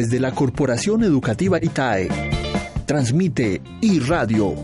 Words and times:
Desde 0.00 0.18
la 0.18 0.32
Corporación 0.32 1.04
Educativa 1.04 1.58
ITAE, 1.60 2.08
transmite 2.86 3.60
iRadio. 3.82 4.54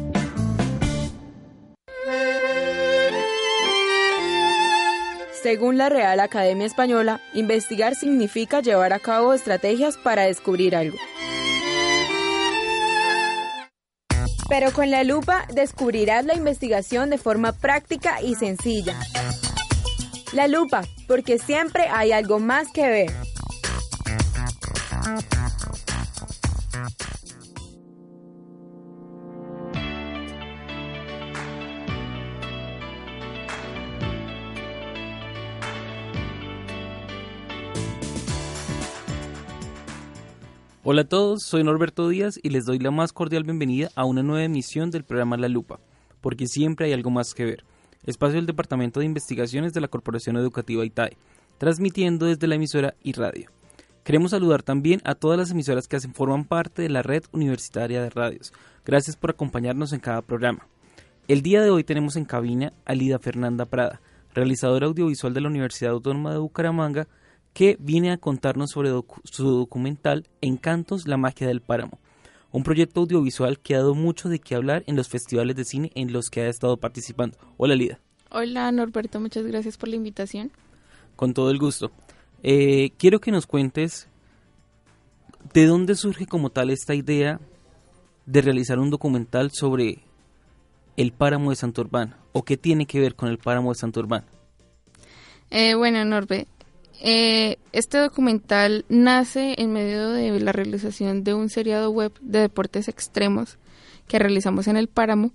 Según 5.43 5.77
la 5.77 5.91
Real 5.91 6.21
Academia 6.21 6.65
Española, 6.65 7.21
investigar 7.35 7.97
significa 7.97 8.63
llevar 8.63 8.95
a 8.95 8.99
cabo 8.99 9.35
estrategias 9.35 9.99
para 9.99 10.23
descubrir 10.23 10.75
algo. 10.75 10.97
Pero 14.49 14.73
con 14.73 14.91
la 14.91 15.05
lupa 15.05 15.47
descubrirás 15.53 16.25
la 16.25 16.33
investigación 16.33 17.11
de 17.11 17.19
forma 17.19 17.53
práctica 17.53 18.23
y 18.23 18.37
sencilla. 18.37 18.99
La 20.33 20.49
lupa, 20.49 20.81
porque 21.07 21.39
siempre 21.39 21.89
hay 21.91 22.13
algo 22.13 22.39
más 22.39 22.73
que 22.73 22.89
ver. 22.89 23.26
Hola 40.89 41.01
a 41.01 41.09
todos, 41.09 41.43
soy 41.43 41.65
Norberto 41.65 42.09
Díaz 42.09 42.39
y 42.41 42.51
les 42.51 42.65
doy 42.65 42.79
la 42.79 42.93
más 42.93 43.13
cordial 43.13 43.43
bienvenida 43.43 43.91
a 43.97 44.05
una 44.05 44.23
nueva 44.23 44.45
emisión 44.45 44.93
del 44.93 45.03
programa 45.03 45.37
La 45.37 45.49
Lupa, 45.49 45.81
porque 46.21 46.47
siempre 46.47 46.87
hay 46.87 46.93
algo 46.93 47.11
más 47.11 47.35
que 47.35 47.45
ver. 47.45 47.65
Espacio 48.05 48.37
del 48.37 48.47
Departamento 48.47 49.01
de 49.01 49.07
Investigaciones 49.07 49.73
de 49.73 49.81
la 49.81 49.89
Corporación 49.89 50.37
Educativa 50.37 50.85
ITAE, 50.85 51.17
transmitiendo 51.59 52.27
desde 52.27 52.47
la 52.47 52.55
emisora 52.55 52.95
y 53.03 53.15
radio. 53.15 53.51
Queremos 54.05 54.31
saludar 54.31 54.63
también 54.63 55.01
a 55.03 55.17
todas 55.17 55.37
las 55.37 55.51
emisoras 55.51 55.89
que 55.89 55.97
hacen 55.97 56.15
forman 56.15 56.45
parte 56.45 56.83
de 56.83 56.89
la 56.89 57.03
red 57.03 57.25
universitaria 57.33 58.01
de 58.01 58.11
radios. 58.11 58.53
Gracias 58.85 59.17
por 59.17 59.31
acompañarnos 59.31 59.93
en 59.93 59.99
cada 59.99 60.23
programa. 60.23 60.69
El 61.27 61.43
día 61.43 61.63
de 61.63 61.71
hoy 61.71 61.83
tenemos 61.83 62.15
en 62.15 62.27
cabina 62.27 62.73
a 62.85 62.95
Lida 62.95 63.19
Fernanda 63.19 63.65
Prada, 63.65 64.01
realizadora 64.35 64.87
audiovisual 64.87 65.35
de 65.35 65.41
la 65.41 65.49
Universidad 65.49 65.95
Autónoma 65.95 66.31
de 66.31 66.39
Bucaramanga, 66.39 67.09
que 67.57 67.79
viene 67.81 68.13
a 68.13 68.19
contarnos 68.19 68.73
sobre 68.73 68.91
su 69.25 69.51
documental 69.51 70.29
Encantos, 70.43 71.09
la 71.09 71.17
magia 71.17 71.47
del 71.47 71.63
páramo, 71.63 71.99
un 72.53 72.63
proyecto 72.63 73.01
audiovisual 73.01 73.61
que 73.61 73.75
ha 73.75 73.79
dado 73.79 73.95
mucho 73.95 74.29
de 74.29 74.41
qué 74.41 74.55
hablar 74.55 74.85
en 74.87 74.95
los 74.95 75.09
festivales 75.09 75.57
de 75.57 75.65
cine 75.65 75.91
en 75.95 76.13
los 76.13 76.29
que 76.29 76.43
ha 76.43 76.49
estado 76.49 76.77
participando. 76.77 77.39
Hola 77.57 77.75
Lida. 77.75 77.99
Hola 78.31 78.71
Norberto, 78.73 79.21
muchas 79.21 79.47
gracias 79.47 79.79
por 79.79 79.89
la 79.89 79.97
invitación. 79.97 80.53
Con 81.17 81.33
todo 81.33 81.51
el 81.51 81.57
gusto. 81.57 81.91
Eh, 82.43 82.91
quiero 82.99 83.21
que 83.21 83.31
nos 83.31 83.47
cuentes 83.47 84.07
de 85.55 85.65
dónde 85.65 85.95
surge 85.95 86.27
como 86.27 86.51
tal 86.51 86.69
esta 86.69 86.95
idea 86.95 87.41
de 88.27 88.43
realizar 88.43 88.79
un 88.79 88.91
documental 88.91 89.51
sobre 89.51 90.01
el 90.99 91.11
páramo 91.11 91.49
de 91.49 91.57
Santurbán 91.57 92.17
o 92.33 92.43
qué 92.43 92.59
tiene 92.59 92.85
que 92.85 93.01
ver 93.01 93.15
con 93.15 93.31
el 93.31 93.39
páramo 93.39 93.73
de 93.73 93.79
Santurbán. 93.79 94.27
Eh, 95.49 95.75
bueno, 95.75 96.05
Norbe, 96.05 96.49
eh, 97.01 97.59
este 97.73 97.99
documental 97.99 98.85
nace 98.89 99.55
en 99.59 99.73
medio 99.73 100.11
de 100.11 100.41
la 100.41 100.53
realización 100.53 101.25
de 101.25 101.35
un 101.35 101.51
seriado 101.51 101.91
web 101.91 102.13
de 102.21 102.41
deportes 102.41 102.89
extremos 102.89 103.59
que 104.09 104.19
realizamos 104.19 104.67
en 104.67 104.77
el 104.77 104.89
páramo 104.89 105.33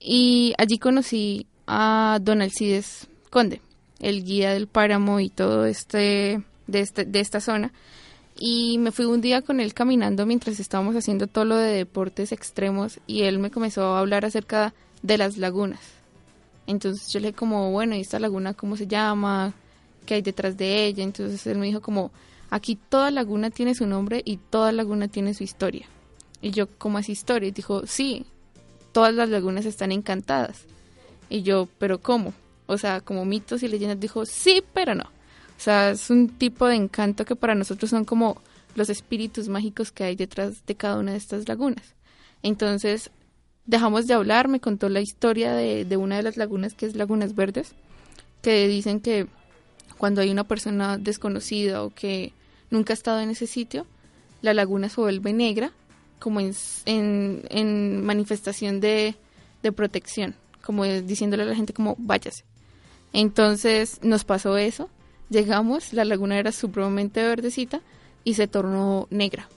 y 0.00 0.54
allí 0.58 0.78
conocí 0.78 1.46
a 1.66 2.18
Don 2.22 2.40
Alcides 2.40 3.08
Conde, 3.30 3.60
el 4.00 4.24
guía 4.24 4.52
del 4.52 4.66
páramo 4.66 5.20
y 5.20 5.28
todo 5.28 5.66
este 5.66 6.42
de, 6.66 6.80
este, 6.80 7.04
de 7.04 7.20
esta 7.20 7.40
zona 7.40 7.72
y 8.38 8.78
me 8.78 8.92
fui 8.92 9.04
un 9.04 9.20
día 9.20 9.42
con 9.42 9.60
él 9.60 9.74
caminando 9.74 10.24
mientras 10.24 10.60
estábamos 10.60 10.94
haciendo 10.94 11.26
todo 11.26 11.44
lo 11.44 11.56
de 11.56 11.72
deportes 11.72 12.32
extremos 12.32 13.00
y 13.06 13.22
él 13.22 13.38
me 13.40 13.50
comenzó 13.50 13.94
a 13.94 14.00
hablar 14.00 14.24
acerca 14.24 14.74
de 15.02 15.18
las 15.18 15.38
lagunas. 15.38 15.80
Entonces 16.66 17.12
yo 17.12 17.18
le 17.20 17.28
dije 17.28 17.38
como, 17.38 17.72
bueno, 17.72 17.96
¿y 17.96 18.00
esta 18.00 18.18
laguna 18.20 18.54
cómo 18.54 18.76
se 18.76 18.86
llama? 18.86 19.54
Que 20.08 20.14
hay 20.14 20.22
detrás 20.22 20.56
de 20.56 20.86
ella. 20.86 21.04
Entonces 21.04 21.46
él 21.46 21.58
me 21.58 21.66
dijo 21.66 21.82
como, 21.82 22.10
aquí 22.48 22.76
toda 22.76 23.10
laguna 23.10 23.50
tiene 23.50 23.74
su 23.74 23.86
nombre 23.86 24.22
y 24.24 24.38
toda 24.38 24.72
laguna 24.72 25.06
tiene 25.06 25.34
su 25.34 25.44
historia. 25.44 25.86
Y 26.40 26.50
yo, 26.50 26.66
¿cómo 26.78 26.98
es 26.98 27.10
historia? 27.10 27.48
Y 27.48 27.52
dijo, 27.52 27.86
sí, 27.86 28.24
todas 28.92 29.14
las 29.14 29.28
lagunas 29.28 29.66
están 29.66 29.92
encantadas. 29.92 30.62
Y 31.28 31.42
yo, 31.42 31.68
¿pero 31.78 32.00
cómo? 32.00 32.32
O 32.66 32.78
sea, 32.78 33.02
como 33.02 33.26
mitos 33.26 33.62
y 33.62 33.68
leyendas, 33.68 34.00
dijo, 34.00 34.24
sí, 34.24 34.64
pero 34.72 34.94
no. 34.94 35.04
O 35.04 35.60
sea, 35.60 35.90
es 35.90 36.08
un 36.08 36.28
tipo 36.30 36.66
de 36.66 36.76
encanto 36.76 37.26
que 37.26 37.36
para 37.36 37.54
nosotros 37.54 37.90
son 37.90 38.06
como 38.06 38.40
los 38.76 38.88
espíritus 38.88 39.48
mágicos 39.48 39.92
que 39.92 40.04
hay 40.04 40.16
detrás 40.16 40.64
de 40.64 40.74
cada 40.74 40.98
una 40.98 41.12
de 41.12 41.18
estas 41.18 41.46
lagunas. 41.48 41.94
Entonces, 42.42 43.10
dejamos 43.66 44.06
de 44.06 44.14
hablar, 44.14 44.48
me 44.48 44.60
contó 44.60 44.88
la 44.88 45.00
historia 45.00 45.52
de, 45.52 45.84
de 45.84 45.96
una 45.98 46.16
de 46.16 46.22
las 46.22 46.38
lagunas 46.38 46.72
que 46.72 46.86
es 46.86 46.96
Lagunas 46.96 47.34
Verdes, 47.34 47.74
que 48.40 48.68
dicen 48.68 49.00
que 49.00 49.26
cuando 49.98 50.20
hay 50.20 50.30
una 50.30 50.44
persona 50.44 50.96
desconocida 50.96 51.82
o 51.82 51.90
que 51.90 52.32
nunca 52.70 52.92
ha 52.92 52.94
estado 52.94 53.20
en 53.20 53.30
ese 53.30 53.46
sitio, 53.46 53.86
la 54.40 54.54
laguna 54.54 54.88
se 54.88 55.00
vuelve 55.00 55.32
negra 55.32 55.72
como 56.18 56.40
en, 56.40 56.54
en, 56.86 58.04
manifestación 58.04 58.80
de, 58.80 59.14
de, 59.62 59.72
protección, 59.72 60.34
como 60.62 60.84
diciéndole 60.84 61.42
a 61.44 61.46
la 61.46 61.54
gente 61.54 61.72
como 61.72 61.96
váyase. 61.98 62.44
Entonces 63.12 64.00
nos 64.02 64.24
pasó 64.24 64.56
eso, 64.56 64.88
llegamos, 65.30 65.92
la 65.92 66.04
laguna 66.04 66.38
era 66.38 66.52
supremamente 66.52 67.22
verdecita 67.22 67.80
y 68.24 68.34
se 68.34 68.48
tornó 68.48 69.06
negra. 69.10 69.48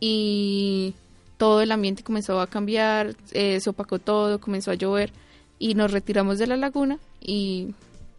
Y 0.00 0.94
todo 1.36 1.62
el 1.62 1.72
ambiente 1.72 2.02
comenzó 2.02 2.40
a 2.40 2.46
cambiar, 2.46 3.16
eh, 3.32 3.60
se 3.60 3.70
opacó 3.70 3.98
todo, 3.98 4.40
comenzó 4.40 4.70
a 4.70 4.74
llover 4.74 5.12
y 5.58 5.74
nos 5.74 5.90
retiramos 5.90 6.38
de 6.38 6.46
la 6.46 6.56
laguna 6.56 6.98
y 7.20 7.74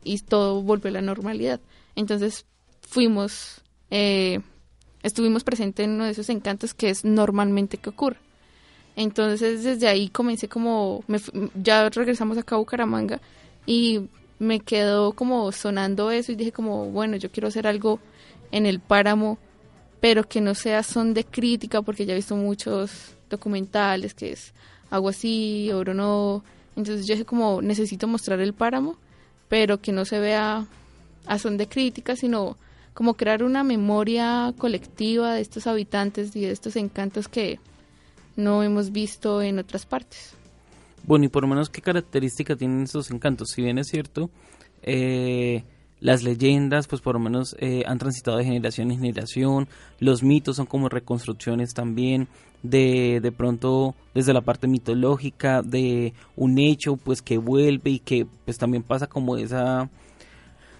y 0.08 0.20
todo 0.20 0.62
volvió 0.62 0.90
a 0.90 0.94
la 0.94 1.02
normalidad. 1.02 1.60
Entonces 1.96 2.46
fuimos, 2.82 3.62
eh, 3.92 4.40
estuvimos 5.04 5.44
presentes 5.44 5.84
en 5.84 5.92
uno 5.92 6.06
de 6.06 6.12
esos 6.12 6.30
encantos 6.30 6.74
que 6.74 6.90
es 6.90 7.04
normalmente 7.04 7.78
que 7.78 7.90
ocurre. 7.90 8.18
Entonces 8.96 9.64
desde 9.64 9.88
ahí 9.88 10.10
comencé 10.10 10.48
como, 10.48 11.04
ya 11.62 11.90
regresamos 11.90 12.38
acá 12.38 12.56
a 12.56 12.60
Bucaramanga 12.60 13.22
y 13.66 14.10
me 14.40 14.60
quedó 14.60 15.12
como 15.12 15.52
sonando 15.52 16.10
eso 16.10 16.32
y 16.32 16.36
dije 16.36 16.52
como, 16.52 16.90
bueno, 16.92 17.18
yo 17.18 17.30
quiero 17.30 17.50
hacer 17.50 17.68
algo 17.68 18.00
en 18.52 18.66
el 18.66 18.80
páramo, 18.80 19.38
pero 20.00 20.24
que 20.24 20.42
no 20.42 20.56
sea 20.56 20.84
son 20.84 21.14
de 21.14 21.26
crítica 21.26 21.82
porque 21.82 22.06
ya 22.06 22.14
he 22.14 22.16
visto 22.16 22.36
muchos 22.36 23.16
documentales 23.30 24.14
que 24.14 24.32
es 24.32 24.54
agua 24.90 25.12
así, 25.12 25.72
oro 25.72 25.94
no. 25.94 26.44
Entonces 26.76 27.06
yo 27.06 27.16
dije 27.16 27.26
como, 27.26 27.62
necesito 27.62 28.08
mostrar 28.08 28.40
el 28.40 28.54
páramo 28.54 28.98
pero 29.48 29.80
que 29.80 29.92
no 29.92 30.06
se 30.06 30.20
vea 30.20 30.66
a 31.26 31.40
son 31.40 31.58
de 31.58 31.68
crítica, 31.68 32.16
sino 32.16 32.58
como 32.94 33.14
crear 33.14 33.44
una 33.44 33.64
memoria 33.64 34.54
colectiva 34.58 35.34
de 35.34 35.42
estos 35.42 35.68
habitantes 35.68 36.36
y 36.36 36.42
de 36.42 36.52
estos 36.52 36.76
encantos 36.76 37.28
que 37.28 37.60
no 38.36 38.64
hemos 38.64 38.92
visto 38.92 39.42
en 39.42 39.60
otras 39.60 39.86
partes. 39.86 40.34
Bueno, 41.04 41.26
y 41.26 41.30
por 41.30 41.44
lo 41.44 41.50
menos 41.50 41.70
qué 41.70 41.82
característica 41.82 42.56
tienen 42.56 42.84
esos 42.84 43.12
encantos. 43.12 43.50
Si 43.54 43.62
bien 43.62 43.78
es 43.78 43.88
cierto, 43.88 44.30
eh, 44.82 45.64
las 46.00 46.24
leyendas, 46.24 46.88
pues 46.88 47.02
por 47.02 47.16
lo 47.16 47.20
menos 47.20 47.56
eh, 47.60 47.84
han 47.86 47.98
transitado 47.98 48.38
de 48.38 48.46
generación 48.46 48.92
en 48.92 49.00
generación, 49.00 49.68
los 50.00 50.24
mitos 50.24 50.58
son 50.58 50.66
como 50.66 50.90
reconstrucciones 50.90 51.74
también 51.74 52.28
de, 52.64 53.20
de 53.22 53.32
pronto 53.32 53.96
desde 54.14 54.34
la 54.34 54.42
parte 54.42 54.68
mitológica 54.68 55.62
de 55.62 56.14
un 56.36 56.58
hecho 56.60 56.98
pues 56.98 57.22
que 57.22 57.38
vuelve 57.38 57.92
y 57.92 58.00
que 58.00 58.26
pues 58.46 58.58
también 58.58 58.84
pasa 58.84 59.08
como 59.08 59.38
esa 59.38 59.90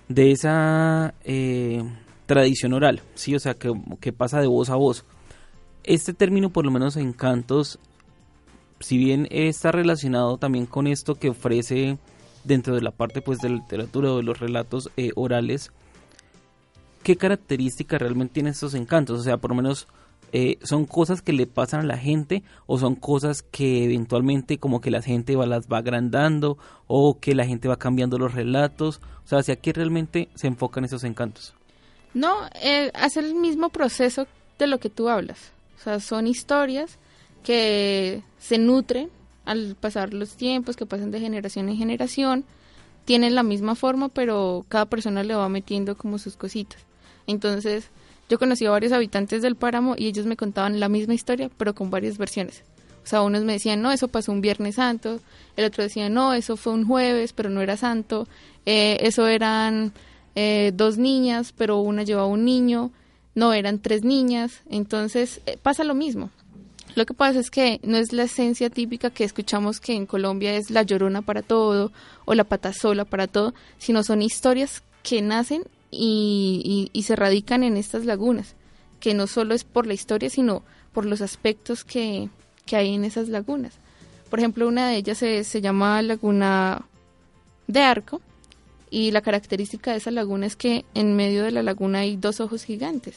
de 0.10 0.32
esa 0.32 1.14
eh, 1.24 1.84
tradición 2.26 2.74
oral, 2.74 3.02
sí, 3.16 3.36
o 3.36 3.40
sea 3.40 3.54
que, 3.54 3.74
que 4.00 4.14
pasa 4.14 4.40
de 4.40 4.48
voz 4.48 4.70
a 4.70 4.76
voz. 4.76 5.04
Este 5.84 6.14
término 6.14 6.50
por 6.50 6.66
lo 6.66 6.72
menos 6.72 6.98
en 6.98 7.14
cantos 7.14 7.80
si 8.80 8.98
bien 8.98 9.28
está 9.32 9.72
relacionado 9.72 10.38
también 10.38 10.66
con 10.66 10.88
esto 10.88 11.16
que 11.16 11.30
ofrece 11.30 11.98
dentro 12.44 12.76
de 12.76 12.82
la 12.82 12.92
parte 12.92 13.22
pues 13.22 13.40
de 13.40 13.50
la 13.50 13.56
literatura 13.56 14.12
o 14.12 14.18
de 14.18 14.24
los 14.24 14.40
relatos 14.40 14.90
eh, 14.98 15.12
orales, 15.16 15.72
¿qué 17.04 17.16
características 17.16 18.02
realmente 18.02 18.36
tienen 18.36 18.52
estos 18.52 18.74
encantos? 18.74 19.20
O 19.20 19.24
sea, 19.24 19.38
por 19.38 19.52
lo 19.52 19.56
menos 19.56 19.88
eh, 20.34 20.58
son 20.62 20.86
cosas 20.86 21.22
que 21.22 21.34
le 21.34 21.48
pasan 21.48 21.82
a 21.82 21.84
la 21.84 21.98
gente 21.98 22.44
o 22.66 22.78
son 22.78 22.96
cosas 22.96 23.44
que 23.44 23.86
eventualmente 23.86 24.58
como 24.58 24.82
que 24.82 24.92
la 24.92 25.02
gente 25.02 25.36
va, 25.36 25.46
las 25.46 25.68
va 25.68 25.78
agrandando 25.78 26.58
o 26.88 27.20
que 27.20 27.34
la 27.36 27.46
gente 27.46 27.68
va 27.68 27.78
cambiando 27.78 28.18
los 28.18 28.34
relatos. 28.34 29.02
O 29.24 29.28
sea, 29.28 29.40
¿hacia 29.40 29.56
qué 29.56 29.74
realmente 29.74 30.30
se 30.36 30.48
enfocan 30.48 30.86
esos 30.86 31.04
encantos? 31.04 31.54
No, 32.14 32.34
eh, 32.62 32.92
el 33.16 33.36
mismo 33.36 33.70
proceso 33.70 34.28
de 34.60 34.68
lo 34.68 34.80
que 34.80 34.90
tú 34.90 35.10
hablas. 35.10 35.52
O 35.80 35.84
sea, 35.84 36.00
son 36.00 36.28
historias 36.28 36.98
que 37.44 38.24
se 38.40 38.58
nutren 38.58 39.10
al 39.46 39.76
pasar 39.80 40.14
los 40.14 40.36
tiempos, 40.36 40.76
que 40.76 40.86
pasan 40.86 41.12
de 41.12 41.22
generación 41.22 41.70
en 41.70 41.78
generación, 41.78 42.44
tienen 43.06 43.36
la 43.36 43.44
misma 43.44 43.76
forma, 43.76 44.10
pero 44.10 44.66
cada 44.68 44.86
persona 44.86 45.24
le 45.24 45.36
va 45.36 45.48
metiendo 45.48 45.96
como 45.96 46.18
sus 46.18 46.36
cositas. 46.36 46.82
Entonces, 47.28 47.90
yo 48.30 48.40
conocí 48.40 48.66
a 48.66 48.72
varios 48.72 48.92
habitantes 48.92 49.42
del 49.42 49.56
páramo 49.56 49.96
y 49.98 50.08
ellos 50.08 50.26
me 50.26 50.38
contaban 50.38 50.80
la 50.80 50.90
misma 50.90 51.14
historia, 51.14 51.50
pero 51.58 51.74
con 51.74 51.90
varias 51.90 52.18
versiones. 52.18 52.64
O 53.04 53.10
sea, 53.10 53.22
unos 53.22 53.44
me 53.44 53.54
decían, 53.54 53.82
no, 53.82 53.92
eso 53.92 54.10
pasó 54.10 54.34
un 54.34 54.42
Viernes 54.42 54.76
Santo, 54.76 55.22
el 55.56 55.66
otro 55.66 55.84
decía, 55.84 56.10
no, 56.10 56.34
eso 56.34 56.58
fue 56.58 56.74
un 56.74 56.86
jueves, 56.86 57.32
pero 57.32 57.50
no 57.50 57.62
era 57.62 57.78
santo, 57.78 58.28
eh, 58.66 58.98
eso 59.02 59.28
eran 59.28 59.94
eh, 60.36 60.74
dos 60.76 60.98
niñas, 60.98 61.54
pero 61.58 61.78
una 61.78 62.04
llevaba 62.04 62.28
un 62.28 62.44
niño, 62.44 62.92
no, 63.34 63.54
eran 63.54 63.80
tres 63.80 64.04
niñas, 64.04 64.62
entonces 64.70 65.40
eh, 65.46 65.58
pasa 65.62 65.86
lo 65.86 65.96
mismo. 65.96 66.32
Lo 66.96 67.06
que 67.06 67.14
pasa 67.14 67.40
es 67.40 67.50
que 67.50 67.80
no 67.84 67.96
es 67.96 68.12
la 68.12 68.24
esencia 68.24 68.70
típica 68.70 69.10
que 69.10 69.24
escuchamos 69.24 69.80
que 69.80 69.94
en 69.94 70.06
Colombia 70.06 70.56
es 70.56 70.70
la 70.70 70.82
llorona 70.82 71.22
para 71.22 71.44
todo 71.44 71.92
o 72.26 72.34
la 72.34 72.44
pata 72.44 72.74
sola 72.74 73.06
para 73.06 73.28
todo, 73.28 73.54
sino 73.78 74.04
son 74.04 74.22
historias 74.22 74.84
que 75.04 75.22
nacen 75.22 75.64
y, 75.92 76.92
se 77.04 77.16
radican 77.16 77.64
en 77.64 77.78
estas 77.78 78.06
lagunas, 78.06 78.56
que 79.00 79.14
no 79.14 79.28
solo 79.28 79.54
es 79.54 79.64
por 79.64 79.88
la 79.88 79.94
historia, 79.94 80.30
sino 80.30 80.64
por 80.94 81.06
los 81.06 81.22
aspectos 81.22 81.84
que, 81.84 82.30
hay 82.72 82.94
en 82.94 83.06
esas 83.06 83.30
lagunas. 83.30 83.74
Por 84.30 84.40
ejemplo, 84.40 84.68
una 84.68 84.90
de 84.90 84.98
ellas 84.98 85.18
se, 85.18 85.44
se 85.46 85.62
llama 85.62 86.02
Laguna 86.02 86.86
de 87.68 87.82
Arco 87.82 88.22
y 88.90 89.12
la 89.12 89.22
característica 89.22 89.92
de 89.92 89.98
esa 89.98 90.12
laguna 90.12 90.46
es 90.46 90.56
que 90.56 90.84
en 90.94 91.16
medio 91.16 91.44
de 91.44 91.52
la 91.52 91.64
laguna 91.64 92.00
hay 92.00 92.18
dos 92.18 92.42
ojos 92.42 92.64
gigantes 92.64 93.16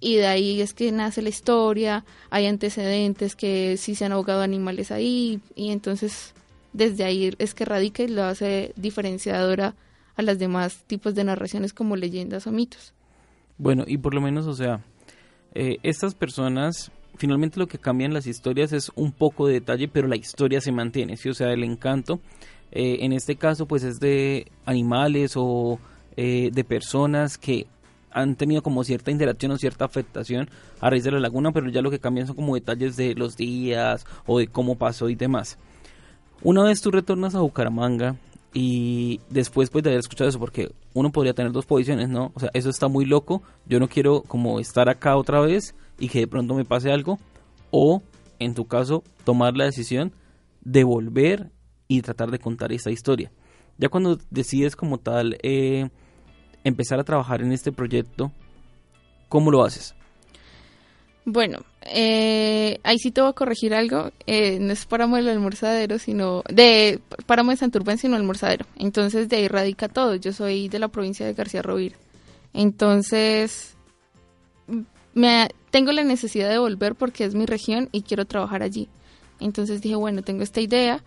y 0.00 0.16
de 0.16 0.26
ahí 0.26 0.60
es 0.60 0.74
que 0.74 0.92
nace 0.92 1.22
la 1.22 1.28
historia, 1.28 2.04
hay 2.30 2.46
antecedentes 2.46 3.34
que 3.34 3.76
sí 3.76 3.94
se 3.94 4.04
han 4.04 4.12
ahogado 4.12 4.42
animales 4.42 4.90
ahí 4.90 5.40
y 5.56 5.70
entonces 5.70 6.34
desde 6.72 7.04
ahí 7.04 7.34
es 7.38 7.54
que 7.54 7.64
radica 7.64 8.02
y 8.02 8.08
lo 8.08 8.24
hace 8.24 8.72
diferenciadora 8.76 9.74
a 10.18 10.22
las 10.22 10.38
demás 10.38 10.82
tipos 10.86 11.14
de 11.14 11.24
narraciones 11.24 11.72
como 11.72 11.96
leyendas 11.96 12.46
o 12.46 12.50
mitos. 12.50 12.92
Bueno, 13.56 13.84
y 13.86 13.98
por 13.98 14.14
lo 14.14 14.20
menos, 14.20 14.46
o 14.46 14.54
sea, 14.54 14.84
eh, 15.54 15.78
estas 15.82 16.14
personas 16.14 16.90
finalmente 17.16 17.58
lo 17.58 17.66
que 17.66 17.78
cambian 17.78 18.12
las 18.12 18.26
historias 18.26 18.72
es 18.72 18.90
un 18.94 19.12
poco 19.12 19.46
de 19.46 19.54
detalle, 19.54 19.88
pero 19.88 20.08
la 20.08 20.16
historia 20.16 20.60
se 20.60 20.72
mantiene, 20.72 21.16
¿sí? 21.16 21.28
O 21.28 21.34
sea, 21.34 21.52
el 21.52 21.64
encanto, 21.64 22.20
eh, 22.72 22.98
en 23.00 23.12
este 23.12 23.36
caso, 23.36 23.66
pues 23.66 23.82
es 23.84 24.00
de 24.00 24.50
animales 24.64 25.32
o 25.36 25.78
eh, 26.16 26.50
de 26.52 26.64
personas 26.64 27.38
que 27.38 27.66
han 28.10 28.34
tenido 28.36 28.62
como 28.62 28.84
cierta 28.84 29.10
interacción 29.10 29.52
o 29.52 29.56
cierta 29.56 29.84
afectación 29.84 30.48
a 30.80 30.90
raíz 30.90 31.04
de 31.04 31.12
la 31.12 31.20
laguna, 31.20 31.52
pero 31.52 31.68
ya 31.68 31.82
lo 31.82 31.90
que 31.90 32.00
cambian 32.00 32.26
son 32.26 32.36
como 32.36 32.54
detalles 32.54 32.96
de 32.96 33.14
los 33.14 33.36
días 33.36 34.04
o 34.26 34.38
de 34.38 34.48
cómo 34.48 34.76
pasó 34.76 35.08
y 35.08 35.14
demás. 35.14 35.58
Una 36.42 36.64
vez 36.64 36.80
tú 36.80 36.90
retornas 36.90 37.34
a 37.34 37.40
Bucaramanga 37.40 38.16
y 38.54 39.20
después 39.28 39.70
pues 39.70 39.84
de 39.84 39.90
haber 39.90 40.00
escuchado 40.00 40.28
eso, 40.28 40.38
porque 40.38 40.72
uno 40.94 41.10
podría 41.12 41.34
tener 41.34 41.52
dos 41.52 41.66
posiciones, 41.66 42.08
¿no? 42.08 42.32
O 42.34 42.40
sea, 42.40 42.50
eso 42.54 42.70
está 42.70 42.88
muy 42.88 43.04
loco, 43.04 43.42
yo 43.66 43.78
no 43.78 43.88
quiero 43.88 44.22
como 44.22 44.60
estar 44.60 44.88
acá 44.88 45.16
otra 45.16 45.40
vez 45.40 45.74
y 45.98 46.08
que 46.08 46.20
de 46.20 46.26
pronto 46.26 46.54
me 46.54 46.64
pase 46.64 46.90
algo, 46.90 47.18
o 47.70 48.02
en 48.38 48.54
tu 48.54 48.66
caso 48.66 49.02
tomar 49.24 49.56
la 49.56 49.64
decisión 49.64 50.12
de 50.62 50.84
volver 50.84 51.50
y 51.88 52.02
tratar 52.02 52.30
de 52.30 52.38
contar 52.38 52.72
esa 52.72 52.90
historia. 52.90 53.30
Ya 53.78 53.88
cuando 53.88 54.18
decides 54.30 54.76
como 54.76 54.98
tal 54.98 55.38
eh, 55.42 55.88
empezar 56.64 56.98
a 56.98 57.04
trabajar 57.04 57.42
en 57.42 57.52
este 57.52 57.72
proyecto, 57.72 58.32
¿cómo 59.28 59.50
lo 59.50 59.64
haces? 59.64 59.94
Bueno, 61.30 61.58
eh, 61.82 62.80
ahí 62.84 62.98
sí 62.98 63.10
te 63.10 63.20
voy 63.20 63.28
a 63.28 63.34
corregir 63.34 63.74
algo. 63.74 64.12
Eh, 64.26 64.58
no 64.60 64.72
es 64.72 64.86
Páramo 64.86 65.16
del 65.16 65.28
Almorzadero, 65.28 65.98
sino 65.98 66.42
de 66.48 67.00
Páramo 67.26 67.50
de 67.50 67.58
Santurbán, 67.58 67.98
sino 67.98 68.16
Almorzadero. 68.16 68.64
Entonces 68.76 69.28
de 69.28 69.36
ahí 69.36 69.46
radica 69.46 69.88
todo. 69.88 70.14
Yo 70.14 70.32
soy 70.32 70.70
de 70.70 70.78
la 70.78 70.88
provincia 70.88 71.26
de 71.26 71.34
García 71.34 71.60
Rovira. 71.60 71.96
Entonces 72.54 73.76
me, 75.12 75.50
tengo 75.70 75.92
la 75.92 76.02
necesidad 76.02 76.48
de 76.48 76.56
volver 76.56 76.94
porque 76.94 77.26
es 77.26 77.34
mi 77.34 77.44
región 77.44 77.90
y 77.92 78.00
quiero 78.00 78.24
trabajar 78.24 78.62
allí. 78.62 78.88
Entonces 79.38 79.82
dije, 79.82 79.96
bueno, 79.96 80.22
tengo 80.22 80.42
esta 80.42 80.62
idea, 80.62 81.04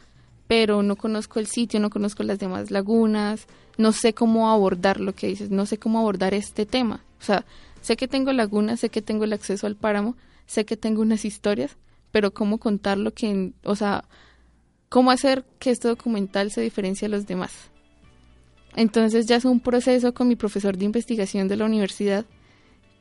pero 0.48 0.84
no 0.84 0.98
conozco 0.98 1.40
el 1.40 1.48
sitio, 1.48 1.80
no 1.80 1.90
conozco 1.90 2.22
las 2.22 2.38
demás 2.38 2.70
lagunas, 2.70 3.48
no 3.80 3.92
sé 3.92 4.14
cómo 4.14 4.52
abordar 4.52 5.00
lo 5.00 5.16
que 5.16 5.26
dices, 5.26 5.50
no 5.50 5.66
sé 5.66 5.80
cómo 5.80 5.98
abordar 5.98 6.36
este 6.36 6.68
tema. 6.68 7.04
O 7.20 7.24
sea, 7.24 7.44
sé 7.82 7.98
que 7.98 8.08
tengo 8.08 8.32
lagunas, 8.32 8.80
sé 8.80 8.90
que 8.90 9.02
tengo 9.02 9.26
el 9.26 9.34
acceso 9.34 9.68
al 9.68 9.76
páramo, 9.76 10.16
sé 10.46 10.66
que 10.66 10.78
tengo 10.78 11.02
unas 11.02 11.26
historias, 11.26 11.78
pero 12.12 12.34
cómo 12.34 12.58
contarlo 12.58 13.14
que, 13.14 13.54
o 13.64 13.76
sea, 13.76 14.06
cómo 14.90 15.12
hacer 15.12 15.46
que 15.60 15.72
este 15.72 15.88
documental 15.88 16.52
se 16.52 16.62
diferencie 16.62 17.06
a 17.06 17.10
los 17.10 17.26
demás. 17.26 17.72
Entonces 18.76 19.26
ya 19.26 19.36
es 19.36 19.46
un 19.46 19.60
proceso 19.60 20.14
con 20.14 20.28
mi 20.28 20.36
profesor 20.36 20.78
de 20.78 20.86
investigación 20.86 21.48
de 21.48 21.58
la 21.58 21.66
universidad 21.66 22.26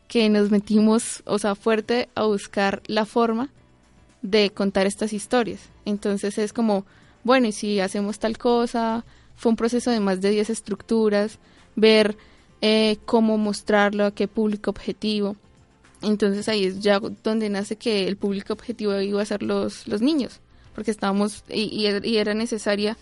que 0.09 0.29
nos 0.29 0.50
metimos, 0.50 1.23
o 1.25 1.38
sea, 1.38 1.55
fuerte 1.55 2.09
a 2.17 2.25
buscar 2.25 2.83
la 2.87 3.05
forma 3.06 3.50
de 4.23 4.50
contar 4.50 4.87
estas 4.87 5.12
historias. 5.12 5.61
Entonces 5.85 6.37
es 6.38 6.53
como, 6.53 6.85
bueno, 7.23 7.47
y 7.47 7.53
si 7.53 7.81
hacemos 7.81 8.19
tal 8.19 8.37
cosa, 8.37 9.05
fue 9.37 9.50
un 9.50 9.56
proceso 9.56 9.91
de 9.91 10.00
más 10.00 10.21
de 10.21 10.31
10 10.31 10.50
estructuras, 10.50 11.38
ver 11.76 12.17
eh, 12.62 12.99
cómo 13.07 13.39
mostrarlo, 13.39 14.05
a 14.05 14.15
qué 14.15 14.29
público 14.29 14.71
objetivo. 14.71 15.37
Entonces 16.03 16.49
ahí 16.49 16.65
es 16.65 16.81
ya 16.81 17.01
donde 17.23 17.49
nace 17.51 17.77
que 17.77 18.09
el 18.09 18.17
público 18.17 18.53
objetivo 18.53 18.99
iba 19.01 19.21
a 19.21 19.27
ser 19.27 19.43
los, 19.43 19.87
los 19.87 20.01
niños, 20.01 20.41
porque 20.75 20.91
estábamos 20.91 21.45
y, 21.49 21.87
era 21.87 22.35
necesaria 22.35 22.97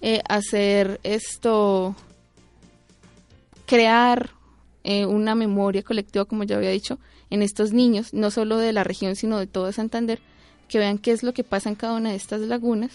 eh, 0.00 0.20
hacer 0.28 1.00
esto, 1.02 1.96
crear 3.66 4.30
eh, 4.84 5.06
una 5.06 5.34
memoria 5.34 5.82
colectiva, 5.82 6.24
como 6.24 6.44
ya 6.44 6.56
había 6.56 6.70
dicho, 6.70 6.98
en 7.30 7.40
estos 7.40 7.72
niños, 7.72 8.12
no 8.12 8.30
solo 8.30 8.58
de 8.58 8.72
la 8.72 8.84
región, 8.84 9.16
sino 9.16 9.38
de 9.38 9.46
todo 9.46 9.72
Santander, 9.72 10.20
que 10.68 10.78
vean 10.78 10.98
qué 10.98 11.12
es 11.12 11.22
lo 11.22 11.32
que 11.32 11.44
pasa 11.44 11.68
en 11.68 11.76
cada 11.76 11.94
una 11.94 12.10
de 12.10 12.16
estas 12.16 12.40
lagunas 12.40 12.90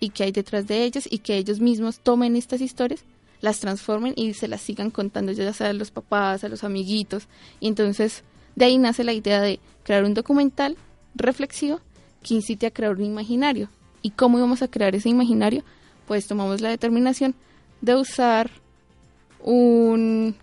y 0.00 0.10
qué 0.10 0.24
hay 0.24 0.32
detrás 0.32 0.66
de 0.66 0.84
ellas 0.84 1.08
y 1.10 1.18
que 1.18 1.36
ellos 1.36 1.60
mismos 1.60 2.00
tomen 2.00 2.36
estas 2.36 2.60
historias, 2.60 3.04
las 3.40 3.60
transformen 3.60 4.12
y 4.16 4.34
se 4.34 4.48
las 4.48 4.60
sigan 4.60 4.90
contando 4.90 5.32
ya 5.32 5.52
sea 5.52 5.68
a 5.68 5.72
los 5.72 5.90
papás, 5.90 6.44
a 6.44 6.48
los 6.48 6.64
amiguitos. 6.64 7.28
Y 7.60 7.68
entonces 7.68 8.22
de 8.54 8.64
ahí 8.64 8.78
nace 8.78 9.04
la 9.04 9.12
idea 9.12 9.40
de 9.40 9.60
crear 9.84 10.04
un 10.04 10.14
documental 10.14 10.76
reflexivo 11.14 11.80
que 12.22 12.34
incite 12.34 12.66
a 12.66 12.70
crear 12.70 12.92
un 12.92 13.04
imaginario. 13.04 13.68
¿Y 14.02 14.10
cómo 14.10 14.38
íbamos 14.38 14.62
a 14.62 14.68
crear 14.68 14.94
ese 14.94 15.08
imaginario? 15.08 15.62
Pues 16.06 16.26
tomamos 16.26 16.60
la 16.60 16.70
determinación 16.70 17.34
de 17.80 17.94
usar 17.94 18.50
un, 19.42 20.34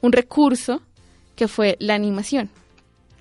un 0.00 0.12
recurso 0.12 0.82
que 1.34 1.48
fue 1.48 1.76
la 1.80 1.94
animación. 1.94 2.50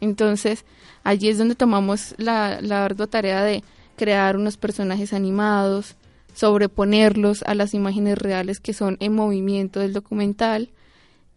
Entonces, 0.01 0.65
allí 1.03 1.29
es 1.29 1.38
donde 1.38 1.55
tomamos 1.55 2.15
la, 2.17 2.60
la 2.62 2.86
ardua 2.86 3.07
tarea 3.07 3.43
de 3.43 3.63
crear 3.95 4.38
unos 4.38 4.57
personajes 4.57 5.13
animados, 5.13 5.95
sobreponerlos 6.36 7.44
a 7.44 7.56
las 7.56 7.74
imágenes 7.74 8.18
reales 8.18 8.60
que 8.60 8.74
son 8.74 8.98
en 9.00 9.15
movimiento 9.15 9.80
del 9.80 9.94
documental 9.94 10.70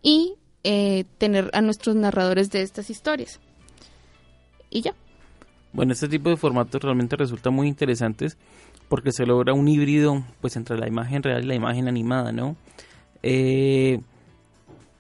y 0.03 0.35
eh, 0.65 1.05
tener 1.19 1.51
a 1.55 1.63
nuestros 1.63 1.97
narradores 1.97 2.51
de 2.51 2.63
estas 2.63 2.91
historias. 2.91 3.41
Y 4.71 4.83
ya. 4.83 4.95
Bueno, 5.73 5.93
este 5.93 6.09
tipo 6.09 6.29
de 6.31 6.37
formatos 6.37 6.83
realmente 6.83 7.17
resulta 7.17 7.51
muy 7.51 7.69
interesantes 7.69 8.37
porque 8.89 9.13
se 9.13 9.25
logra 9.25 9.55
un 9.55 9.69
híbrido 9.69 10.25
pues 10.41 10.57
entre 10.57 10.77
la 10.77 10.89
imagen 10.89 11.23
real 11.23 11.45
y 11.45 11.47
la 11.47 11.55
imagen 11.55 11.89
animada, 11.89 12.33
¿no? 12.33 12.57
Eh, 13.23 14.01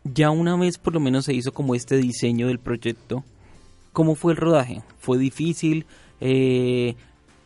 ya 0.04 0.30
una 0.30 0.56
vez 0.56 0.78
por 0.78 0.94
lo 0.94 1.00
menos 1.00 1.24
se 1.24 1.34
hizo 1.34 1.52
como 1.52 1.74
este 1.74 1.96
diseño 1.96 2.46
del 2.46 2.60
proyecto. 2.60 3.24
¿Cómo 3.92 4.14
fue 4.14 4.32
el 4.32 4.38
rodaje? 4.38 4.82
¿Fue 5.00 5.18
difícil? 5.18 5.86
Eh, 6.20 6.94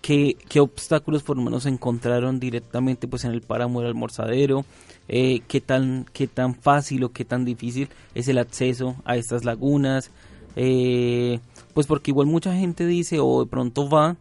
¿Qué, 0.03 0.37
obstáculos 0.61 1.23
por 1.23 1.37
lo 1.37 1.43
menos 1.43 1.65
encontraron 1.65 2.39
directamente 2.39 3.09
pues 3.09 3.25
en 3.25 3.31
el 3.31 3.41
páramo 3.41 3.81
del 3.81 3.89
almorzadero? 3.89 4.65
Eh, 5.09 5.41
¿qué, 5.49 5.61
tan, 5.61 6.07
¿Qué 6.13 6.27
tan 6.27 6.55
fácil 6.55 7.05
o 7.05 7.13
qué 7.13 7.25
tan 7.25 7.45
difícil 7.45 7.89
es 8.15 8.29
el 8.29 8.39
acceso 8.39 8.97
a 9.05 9.17
estas 9.17 9.45
lagunas? 9.45 10.11
Eh, 10.57 11.41
pues 11.73 11.87
porque 11.87 12.11
igual 12.11 12.27
mucha 12.27 12.55
gente 12.55 12.85
dice 12.87 13.19
o 13.21 13.45
de 13.45 13.51
pronto 13.51 13.89
va 13.89 14.17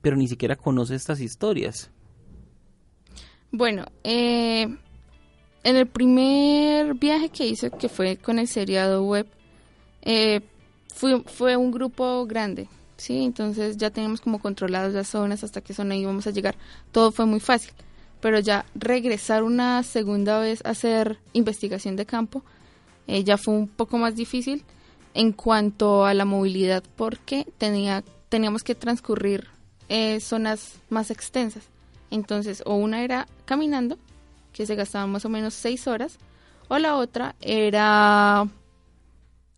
pero 0.00 0.16
ni 0.16 0.28
siquiera 0.28 0.56
conoce 0.56 0.94
estas 0.94 1.20
historias. 1.20 1.90
Bueno, 3.52 3.86
eh, 4.04 4.62
en 4.62 5.76
el 5.76 5.86
primer 5.86 6.94
viaje 6.94 7.28
que 7.28 7.46
hice, 7.46 7.70
que 7.70 7.88
fue 7.88 8.16
con 8.16 8.38
el 8.38 8.48
seriado 8.48 9.04
web, 9.04 9.26
eh, 10.02 10.40
fue, 10.94 11.22
fue 11.24 11.56
un 11.56 11.70
grupo 11.70 12.26
grande, 12.26 12.68
¿sí? 13.00 13.24
Entonces 13.24 13.76
ya 13.76 13.90
teníamos 13.90 14.20
como 14.20 14.38
controladas 14.38 14.92
las 14.92 15.08
zonas, 15.08 15.42
hasta 15.42 15.60
qué 15.60 15.74
zona 15.74 15.96
íbamos 15.96 16.26
a 16.26 16.30
llegar. 16.30 16.56
Todo 16.92 17.12
fue 17.12 17.26
muy 17.26 17.40
fácil. 17.40 17.72
Pero 18.20 18.38
ya 18.38 18.66
regresar 18.74 19.42
una 19.42 19.82
segunda 19.82 20.38
vez 20.38 20.64
a 20.64 20.70
hacer 20.70 21.18
investigación 21.32 21.96
de 21.96 22.06
campo 22.06 22.44
eh, 23.06 23.24
ya 23.24 23.38
fue 23.38 23.54
un 23.54 23.66
poco 23.66 23.98
más 23.98 24.14
difícil 24.14 24.62
en 25.14 25.32
cuanto 25.32 26.04
a 26.04 26.14
la 26.14 26.24
movilidad 26.24 26.84
porque 26.96 27.46
tenía, 27.58 28.04
teníamos 28.28 28.62
que 28.62 28.74
transcurrir 28.74 29.48
eh, 29.88 30.20
zonas 30.20 30.74
más 30.90 31.10
extensas. 31.10 31.64
Entonces, 32.10 32.62
o 32.66 32.74
una 32.74 33.02
era 33.02 33.26
caminando, 33.46 33.98
que 34.52 34.66
se 34.66 34.76
gastaban 34.76 35.10
más 35.10 35.24
o 35.24 35.28
menos 35.28 35.54
seis 35.54 35.88
horas, 35.88 36.18
o 36.68 36.78
la 36.78 36.96
otra 36.96 37.34
era 37.40 38.46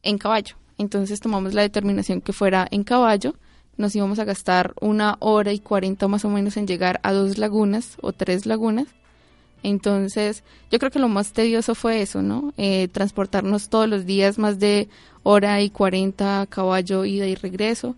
en 0.02 0.18
caballo. 0.18 0.56
Entonces 0.78 1.20
tomamos 1.20 1.54
la 1.54 1.62
determinación 1.62 2.20
que 2.20 2.32
fuera 2.32 2.66
en 2.70 2.84
caballo. 2.84 3.34
Nos 3.76 3.94
íbamos 3.96 4.18
a 4.18 4.24
gastar 4.24 4.74
una 4.80 5.16
hora 5.20 5.52
y 5.52 5.58
cuarenta 5.58 6.08
más 6.08 6.24
o 6.24 6.28
menos 6.28 6.56
en 6.56 6.66
llegar 6.66 7.00
a 7.02 7.12
dos 7.12 7.38
lagunas 7.38 7.96
o 8.00 8.12
tres 8.12 8.46
lagunas. 8.46 8.88
Entonces, 9.62 10.42
yo 10.70 10.78
creo 10.78 10.90
que 10.90 10.98
lo 10.98 11.08
más 11.08 11.32
tedioso 11.32 11.74
fue 11.74 12.02
eso, 12.02 12.20
¿no? 12.20 12.52
Eh, 12.56 12.88
transportarnos 12.88 13.68
todos 13.68 13.88
los 13.88 14.06
días 14.06 14.38
más 14.38 14.58
de 14.58 14.88
hora 15.22 15.60
y 15.62 15.70
cuarenta 15.70 16.46
caballo, 16.48 17.04
ida 17.04 17.26
y 17.26 17.36
regreso. 17.36 17.94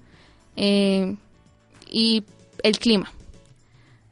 Eh, 0.57 1.17
y 1.91 2.25
el 2.63 2.79
clima, 2.79 3.13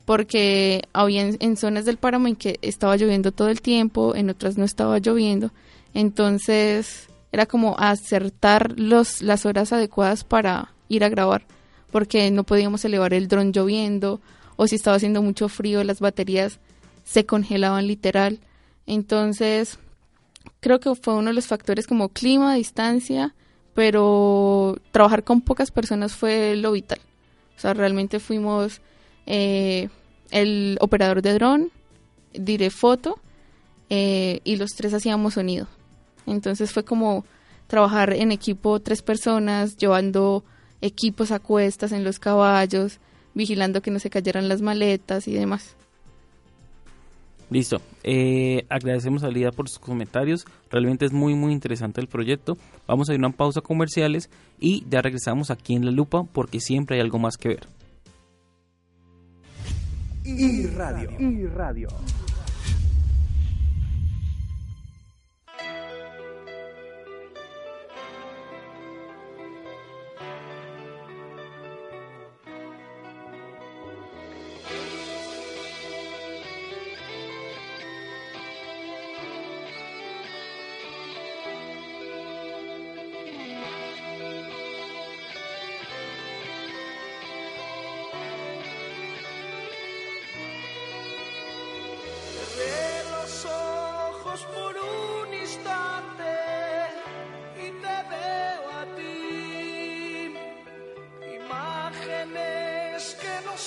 porque 0.04 0.83
había 0.92 1.23
en, 1.23 1.57
zonas 1.57 1.85
del 1.85 1.97
páramo 1.97 2.28
en 2.28 2.37
que 2.37 2.59
estaba 2.62 2.97
lloviendo 2.97 3.33
todo 3.33 3.49
el 3.49 3.61
tiempo, 3.61 4.14
en 4.14 4.31
otras 4.31 4.57
no 4.59 4.64
estaba 4.64 4.99
lloviendo, 4.99 5.50
entonces 5.95 7.09
era 7.33 7.47
como 7.47 7.77
acertar 7.79 8.79
los, 8.79 9.23
las 9.23 9.47
horas 9.47 9.73
adecuadas 9.73 10.23
para 10.23 10.73
ir 10.89 11.03
a 11.03 11.09
grabar, 11.09 11.47
porque 11.91 12.31
no 12.31 12.45
podíamos 12.45 12.85
elevar 12.85 13.15
el 13.15 13.27
dron 13.27 13.53
lloviendo, 13.53 14.21
o 14.57 14.67
si 14.67 14.77
estaba 14.77 14.97
haciendo 14.97 15.23
mucho 15.23 15.49
frío, 15.49 15.83
las 15.83 16.01
baterías 16.01 16.61
se 17.05 17.27
congelaban 17.27 17.87
literal, 17.87 18.39
entonces 18.87 19.79
creo 20.61 20.79
que 20.79 20.95
fue 20.95 21.15
uno 21.15 21.29
de 21.29 21.35
los 21.35 21.47
factores 21.47 21.87
como 21.87 22.11
clima, 22.11 22.55
distancia, 22.55 23.35
pero 23.75 24.77
trabajar 24.91 25.25
con 25.25 25.41
pocas 25.41 25.71
personas 25.71 26.15
fue 26.15 26.57
lo 26.57 26.73
vital. 26.73 27.01
O 27.57 27.61
sea, 27.61 27.75
realmente 27.75 28.21
fuimos 28.21 28.81
eh, 29.27 29.89
el 30.31 30.77
operador 30.81 31.23
de 31.23 31.35
dron, 31.35 31.71
diré 32.35 32.71
foto, 32.71 33.19
eh, 33.89 34.41
y 34.45 34.57
los 34.57 34.71
tres 34.71 34.95
hacíamos 34.95 35.35
sonido. 35.35 35.69
Entonces 36.26 36.73
fue 36.73 36.85
como 36.85 37.25
trabajar 37.67 38.12
en 38.12 38.33
equipo 38.33 38.81
tres 38.81 39.02
personas, 39.02 39.76
llevando 39.76 40.45
equipos 40.81 41.31
a 41.31 41.38
cuestas 41.38 41.93
en 41.93 42.05
los 42.05 42.19
caballos, 42.19 42.99
vigilando 43.35 43.83
que 43.83 43.91
no 43.91 43.99
se 43.99 44.11
cayeran 44.11 44.49
las 44.49 44.61
maletas 44.61 45.26
y 45.29 45.33
demás. 45.33 45.76
Listo. 47.52 47.83
Eh, 48.02 48.64
agradecemos 48.71 49.23
a 49.25 49.29
Lida 49.29 49.52
por 49.52 49.69
sus 49.69 49.79
comentarios. 49.79 50.47
Realmente 50.71 51.05
es 51.05 51.12
muy, 51.12 51.35
muy 51.35 51.52
interesante 51.52 52.00
el 52.00 52.09
proyecto. 52.09 52.57
Vamos 52.87 53.11
a 53.11 53.12
ir 53.12 53.19
a 53.23 53.26
una 53.26 53.37
pausa 53.37 53.61
comerciales 53.61 54.31
y 54.59 54.85
ya 54.88 55.02
regresamos 55.02 55.50
aquí 55.50 55.75
en 55.75 55.85
La 55.85 55.93
Lupa 55.93 56.25
porque 56.25 56.61
siempre 56.61 56.97
hay 56.97 57.02
algo 57.02 57.19
más 57.19 57.37
que 57.37 57.49
ver. 57.50 57.67
Y 60.25 60.67
radio. 60.67 61.11
Y 61.19 61.47
radio. 61.47 61.88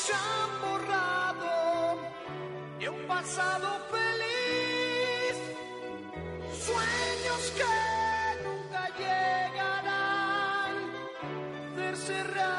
se 0.05 0.13
han 0.13 0.51
borrado 0.61 1.97
de 2.79 2.89
un 2.89 3.07
pasado 3.07 3.67
feliz, 3.89 5.35
sueños 6.67 7.41
que 7.57 7.73
nunca 8.45 8.83
llegarán 8.99 10.75
a. 11.75 12.54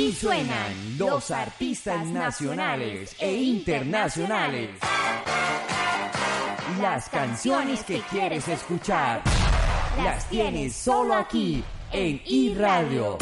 Aquí 0.00 0.12
suenan 0.12 0.96
los 0.96 1.30
artistas 1.30 2.06
nacionales 2.06 3.14
e 3.20 3.34
internacionales. 3.34 4.70
Las 6.80 7.10
canciones 7.10 7.84
que 7.84 8.00
quieres 8.10 8.48
escuchar 8.48 9.22
las 10.02 10.26
tienes 10.30 10.74
solo 10.74 11.12
aquí 11.12 11.62
en 11.92 12.18
iRadio. 12.24 13.18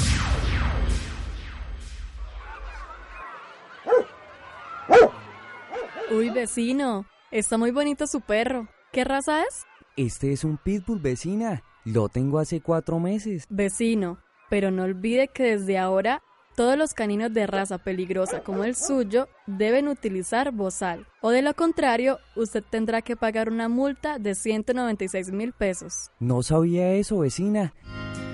Uy, 6.12 6.30
vecino, 6.30 7.06
está 7.32 7.58
muy 7.58 7.73
bonito 7.73 8.06
su 8.06 8.20
perro. 8.20 8.68
¿Qué 8.92 9.02
raza 9.02 9.42
es? 9.42 9.64
Este 9.97 10.32
es 10.32 10.44
un 10.44 10.58
pitbull, 10.58 11.00
vecina. 11.00 11.64
Lo 11.85 12.08
tengo 12.08 12.38
hace 12.38 12.61
cuatro 12.61 13.00
meses. 13.00 13.47
Vecino, 13.50 14.20
pero 14.49 14.70
no 14.70 14.85
olvide 14.85 15.26
que 15.26 15.42
desde 15.42 15.76
ahora 15.76 16.23
todos 16.59 16.77
los 16.77 16.93
caninos 16.93 17.33
de 17.33 17.47
raza 17.47 17.79
peligrosa 17.79 18.42
como 18.42 18.64
el 18.64 18.75
suyo 18.75 19.29
deben 19.47 19.87
utilizar 19.87 20.51
bozal, 20.51 21.07
o 21.21 21.31
de 21.31 21.40
lo 21.40 21.55
contrario, 21.55 22.18
usted 22.35 22.64
tendrá 22.68 23.01
que 23.01 23.14
pagar 23.14 23.49
una 23.49 23.68
multa 23.68 24.18
de 24.18 24.35
196 24.35 25.31
mil 25.31 25.53
pesos. 25.53 26.11
No 26.18 26.42
sabía 26.42 26.94
eso, 26.94 27.21
vecina. 27.21 27.75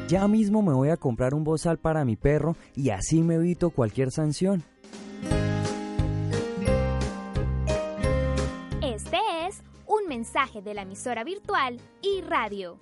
Ya 0.09 0.27
mismo 0.27 0.63
me 0.63 0.73
voy 0.73 0.89
a 0.89 0.97
comprar 0.97 1.35
un 1.35 1.45
bozal 1.45 1.77
para 1.77 2.07
mi 2.07 2.17
perro 2.17 2.57
y 2.75 2.89
así 2.89 3.21
me 3.21 3.35
evito 3.35 3.69
cualquier 3.69 4.11
sanción. 4.11 4.65
Este 8.81 9.19
es 9.47 9.63
un 9.87 10.09
mensaje 10.09 10.63
de 10.63 10.73
la 10.73 10.81
emisora 10.81 11.25
virtual 11.25 11.79
y 12.01 12.23
radio. 12.23 12.79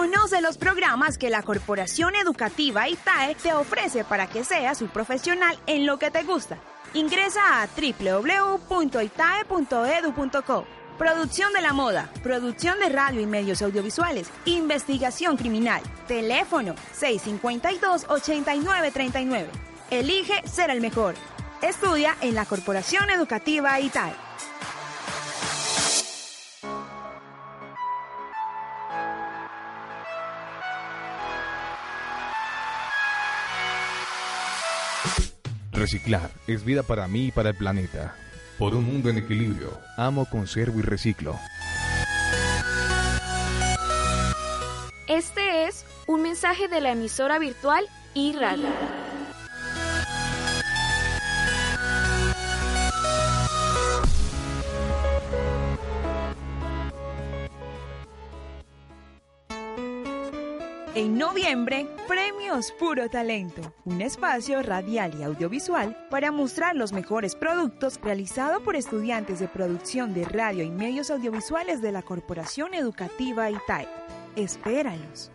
Conoce 0.00 0.40
los 0.40 0.56
programas 0.56 1.18
que 1.18 1.28
la 1.28 1.42
Corporación 1.42 2.14
Educativa 2.14 2.88
ITAE 2.88 3.34
te 3.34 3.52
ofrece 3.52 4.02
para 4.02 4.28
que 4.28 4.44
seas 4.44 4.80
un 4.80 4.88
profesional 4.88 5.58
en 5.66 5.84
lo 5.84 5.98
que 5.98 6.10
te 6.10 6.22
gusta. 6.22 6.56
Ingresa 6.94 7.60
a 7.60 7.68
www.itae.edu.co. 7.68 10.64
Producción 10.96 11.52
de 11.52 11.60
la 11.60 11.74
moda, 11.74 12.10
producción 12.22 12.78
de 12.78 12.88
radio 12.88 13.20
y 13.20 13.26
medios 13.26 13.60
audiovisuales, 13.60 14.30
investigación 14.46 15.36
criminal, 15.36 15.82
teléfono 16.08 16.74
652-8939. 16.98 19.48
Elige 19.90 20.48
ser 20.48 20.70
el 20.70 20.80
mejor. 20.80 21.14
Estudia 21.60 22.16
en 22.22 22.34
la 22.34 22.46
Corporación 22.46 23.10
Educativa 23.10 23.78
ITAE. 23.78 24.29
Reciclar 35.80 36.30
es 36.46 36.62
vida 36.62 36.82
para 36.82 37.08
mí 37.08 37.28
y 37.28 37.30
para 37.30 37.48
el 37.48 37.54
planeta. 37.54 38.14
Por 38.58 38.74
un 38.74 38.84
mundo 38.84 39.08
en 39.08 39.16
equilibrio, 39.16 39.80
amo, 39.96 40.26
conservo 40.26 40.78
y 40.78 40.82
reciclo. 40.82 41.38
Este 45.08 45.66
es 45.66 45.86
un 46.06 46.20
mensaje 46.20 46.68
de 46.68 46.82
la 46.82 46.92
emisora 46.92 47.38
virtual 47.38 47.86
y 48.12 48.34
radio. 48.34 48.68
En 60.96 61.16
noviembre, 61.16 61.86
Premios 62.08 62.72
Puro 62.72 63.08
Talento, 63.08 63.72
un 63.84 64.00
espacio 64.00 64.60
radial 64.60 65.14
y 65.16 65.22
audiovisual 65.22 65.96
para 66.10 66.32
mostrar 66.32 66.74
los 66.74 66.92
mejores 66.92 67.36
productos 67.36 68.00
realizado 68.02 68.60
por 68.64 68.74
estudiantes 68.74 69.38
de 69.38 69.46
producción 69.46 70.14
de 70.14 70.24
radio 70.24 70.64
y 70.64 70.70
medios 70.70 71.12
audiovisuales 71.12 71.80
de 71.80 71.92
la 71.92 72.02
Corporación 72.02 72.74
Educativa 72.74 73.48
ITAE. 73.48 73.86
Espéralos. 74.34 75.30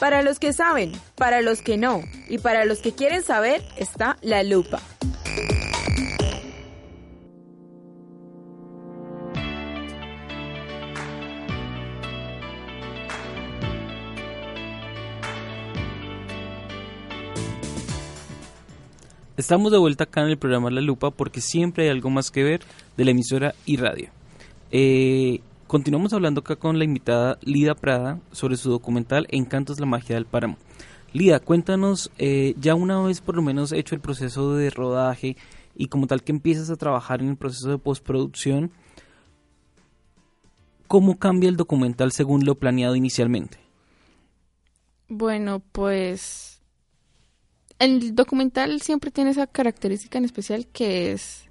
Para 0.00 0.22
los 0.22 0.38
que 0.38 0.54
saben, 0.54 0.92
para 1.16 1.42
los 1.42 1.60
que 1.60 1.76
no 1.76 2.00
y 2.30 2.38
para 2.38 2.64
los 2.64 2.78
que 2.78 2.92
quieren 2.92 3.22
saber 3.22 3.62
está 3.76 4.16
la 4.22 4.42
lupa. 4.42 4.80
Estamos 19.44 19.70
de 19.70 19.76
vuelta 19.76 20.04
acá 20.04 20.22
en 20.22 20.30
el 20.30 20.38
programa 20.38 20.70
La 20.70 20.80
Lupa 20.80 21.10
porque 21.10 21.42
siempre 21.42 21.84
hay 21.84 21.90
algo 21.90 22.08
más 22.08 22.30
que 22.30 22.42
ver 22.42 22.62
de 22.96 23.04
la 23.04 23.10
emisora 23.10 23.54
y 23.66 23.76
radio. 23.76 24.08
Eh, 24.70 25.42
continuamos 25.66 26.14
hablando 26.14 26.40
acá 26.40 26.56
con 26.56 26.78
la 26.78 26.84
invitada 26.84 27.38
Lida 27.42 27.74
Prada 27.74 28.20
sobre 28.32 28.56
su 28.56 28.70
documental 28.70 29.26
Encantos 29.28 29.78
la 29.78 29.84
magia 29.84 30.14
del 30.14 30.24
páramo. 30.24 30.56
Lida, 31.12 31.40
cuéntanos, 31.40 32.10
eh, 32.16 32.54
ya 32.58 32.74
una 32.74 33.02
vez 33.02 33.20
por 33.20 33.36
lo 33.36 33.42
menos 33.42 33.72
hecho 33.72 33.94
el 33.94 34.00
proceso 34.00 34.54
de 34.54 34.70
rodaje 34.70 35.36
y 35.76 35.88
como 35.88 36.06
tal 36.06 36.22
que 36.22 36.32
empiezas 36.32 36.70
a 36.70 36.76
trabajar 36.76 37.20
en 37.20 37.28
el 37.28 37.36
proceso 37.36 37.68
de 37.68 37.76
postproducción, 37.76 38.70
¿cómo 40.86 41.18
cambia 41.18 41.50
el 41.50 41.58
documental 41.58 42.12
según 42.12 42.46
lo 42.46 42.54
planeado 42.54 42.96
inicialmente? 42.96 43.58
Bueno, 45.10 45.60
pues 45.70 46.53
el 47.78 48.14
documental 48.14 48.80
siempre 48.80 49.10
tiene 49.10 49.30
esa 49.30 49.46
característica 49.46 50.18
en 50.18 50.24
especial 50.24 50.66
que 50.66 51.12
es 51.12 51.44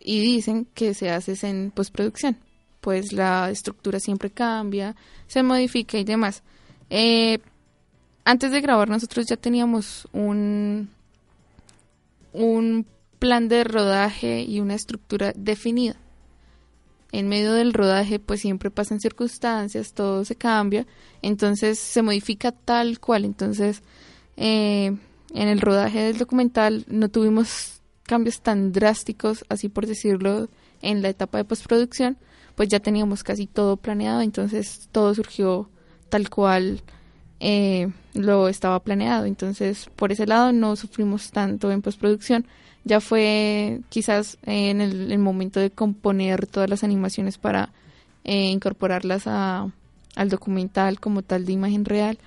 y 0.00 0.20
dicen 0.20 0.66
que 0.74 0.94
se 0.94 1.10
hace 1.10 1.34
en 1.48 1.70
postproducción 1.70 2.36
pues 2.80 3.12
la 3.12 3.50
estructura 3.50 3.98
siempre 3.98 4.30
cambia 4.30 4.94
se 5.26 5.42
modifica 5.42 5.98
y 5.98 6.04
demás. 6.04 6.42
Eh, 6.90 7.38
antes 8.24 8.52
de 8.52 8.60
grabar 8.60 8.88
nosotros 8.88 9.26
ya 9.26 9.36
teníamos 9.36 10.06
un 10.12 10.90
un 12.32 12.86
plan 13.18 13.48
de 13.48 13.64
rodaje 13.64 14.42
y 14.42 14.60
una 14.60 14.74
estructura 14.74 15.32
definida. 15.34 15.96
En 17.10 17.28
medio 17.28 17.52
del 17.54 17.72
rodaje 17.72 18.18
pues 18.18 18.40
siempre 18.40 18.70
pasan 18.70 19.00
circunstancias 19.00 19.94
todo 19.94 20.24
se 20.24 20.36
cambia 20.36 20.86
entonces 21.22 21.78
se 21.78 22.02
modifica 22.02 22.52
tal 22.52 23.00
cual. 23.00 23.24
Entonces 23.24 23.82
eh, 24.36 24.96
en 25.34 25.48
el 25.48 25.60
rodaje 25.60 26.00
del 26.00 26.18
documental 26.18 26.84
no 26.88 27.08
tuvimos 27.08 27.80
cambios 28.04 28.40
tan 28.40 28.72
drásticos, 28.72 29.44
así 29.48 29.68
por 29.68 29.86
decirlo, 29.86 30.48
en 30.82 31.02
la 31.02 31.08
etapa 31.08 31.38
de 31.38 31.44
postproducción, 31.44 32.18
pues 32.54 32.68
ya 32.68 32.80
teníamos 32.80 33.24
casi 33.24 33.46
todo 33.46 33.76
planeado, 33.76 34.20
entonces 34.20 34.88
todo 34.92 35.14
surgió 35.14 35.68
tal 36.08 36.30
cual 36.30 36.82
eh, 37.40 37.90
lo 38.14 38.48
estaba 38.48 38.80
planeado. 38.80 39.26
Entonces, 39.26 39.90
por 39.96 40.12
ese 40.12 40.26
lado 40.26 40.52
no 40.52 40.76
sufrimos 40.76 41.30
tanto 41.30 41.72
en 41.72 41.82
postproducción. 41.82 42.46
Ya 42.84 43.00
fue 43.00 43.80
quizás 43.88 44.38
en 44.44 44.80
el, 44.80 45.18
momento 45.18 45.58
de 45.58 45.70
componer 45.70 46.46
todas 46.46 46.68
las 46.68 46.84
animaciones 46.84 47.38
para 47.38 47.72
eh, 48.24 48.50
incorporarlas 48.50 49.26
a, 49.26 49.70
al 50.16 50.28
documental 50.28 51.00
como 51.00 51.22
tal 51.22 51.46
de 51.46 51.52
imagen 51.52 51.84
real 51.84 52.18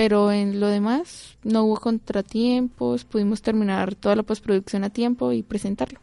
pero 0.00 0.32
en 0.32 0.60
lo 0.60 0.68
demás 0.68 1.36
no 1.44 1.64
hubo 1.64 1.76
contratiempos, 1.78 3.04
pudimos 3.04 3.42
terminar 3.42 3.94
toda 3.94 4.16
la 4.16 4.22
postproducción 4.22 4.82
a 4.82 4.88
tiempo 4.88 5.30
y 5.30 5.42
presentarlo. 5.42 6.00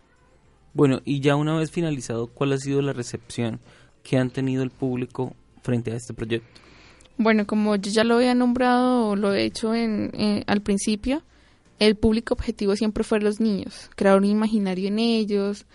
Bueno, 0.76 1.02
y 1.04 1.20
ya 1.20 1.36
una 1.36 1.58
vez 1.58 1.72
finalizado, 1.72 2.28
¿cuál 2.28 2.54
ha 2.54 2.60
sido 2.60 2.84
la 2.84 2.94
recepción 2.94 3.60
que 4.04 4.20
han 4.20 4.30
tenido 4.30 4.62
el 4.62 4.70
público 4.70 5.34
frente 5.64 5.92
a 5.92 5.96
este 5.96 6.14
proyecto? 6.14 6.62
Bueno, 7.18 7.48
como 7.48 7.76
yo 7.76 7.90
ya 7.90 8.04
lo 8.04 8.18
había 8.18 8.36
nombrado, 8.36 9.16
lo 9.16 9.34
he 9.34 9.46
hecho 9.46 9.74
en, 9.74 10.12
al 10.46 10.62
principio, 10.62 11.24
el 11.80 11.96
público 11.96 12.36
objetivo 12.36 12.76
siempre 12.76 13.04
fue 13.04 13.20
los 13.20 13.40
niños, 13.40 13.90
crear 13.96 14.16
un 14.16 14.26
imaginario 14.26 14.90
en 14.90 15.00
ellos 15.00 15.66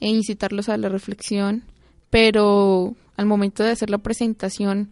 e 0.00 0.08
incitarlos 0.08 0.70
a 0.70 0.78
la 0.78 0.88
reflexión, 0.88 1.62
pero 2.08 2.96
al 3.18 3.26
momento 3.26 3.62
de 3.62 3.72
hacer 3.72 3.90
la 3.90 3.98
presentación 3.98 4.88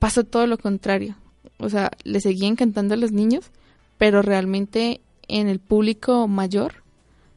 pasó 0.00 0.24
todo 0.24 0.48
lo 0.48 0.58
contrario 0.58 1.14
o 1.60 1.68
sea, 1.68 1.90
le 2.04 2.20
seguía 2.20 2.48
encantando 2.48 2.94
a 2.94 2.96
los 2.96 3.12
niños, 3.12 3.50
pero 3.98 4.22
realmente 4.22 5.00
en 5.28 5.48
el 5.48 5.60
público 5.60 6.26
mayor, 6.26 6.82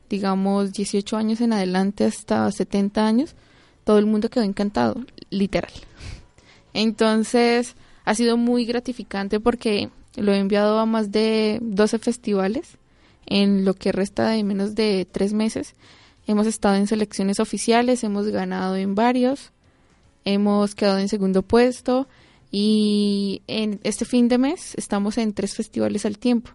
digamos 0.09 0.73
18 0.73 1.17
años 1.17 1.41
en 1.41 1.53
adelante 1.53 2.05
hasta 2.05 2.49
70 2.51 3.05
años, 3.05 3.35
todo 3.83 3.99
el 3.99 4.05
mundo 4.05 4.29
quedó 4.29 4.43
encantado, 4.43 5.05
literal. 5.29 5.71
Entonces, 6.73 7.75
ha 8.05 8.15
sido 8.15 8.37
muy 8.37 8.65
gratificante 8.65 9.39
porque 9.39 9.89
lo 10.15 10.33
he 10.33 10.39
enviado 10.39 10.79
a 10.79 10.85
más 10.85 11.11
de 11.11 11.59
12 11.61 11.99
festivales 11.99 12.77
en 13.25 13.65
lo 13.65 13.73
que 13.73 13.91
resta 13.91 14.29
de 14.29 14.43
menos 14.43 14.75
de 14.75 15.07
tres 15.11 15.33
meses. 15.33 15.75
Hemos 16.27 16.47
estado 16.47 16.75
en 16.75 16.87
selecciones 16.87 17.39
oficiales, 17.39 18.03
hemos 18.03 18.27
ganado 18.27 18.75
en 18.75 18.95
varios, 18.95 19.51
hemos 20.25 20.75
quedado 20.75 20.99
en 20.99 21.09
segundo 21.09 21.41
puesto 21.41 22.07
y 22.55 23.41
en 23.47 23.79
este 23.83 24.05
fin 24.05 24.27
de 24.27 24.37
mes 24.37 24.75
estamos 24.75 25.17
en 25.17 25.33
tres 25.33 25.55
festivales 25.55 26.05
al 26.05 26.19
tiempo, 26.19 26.51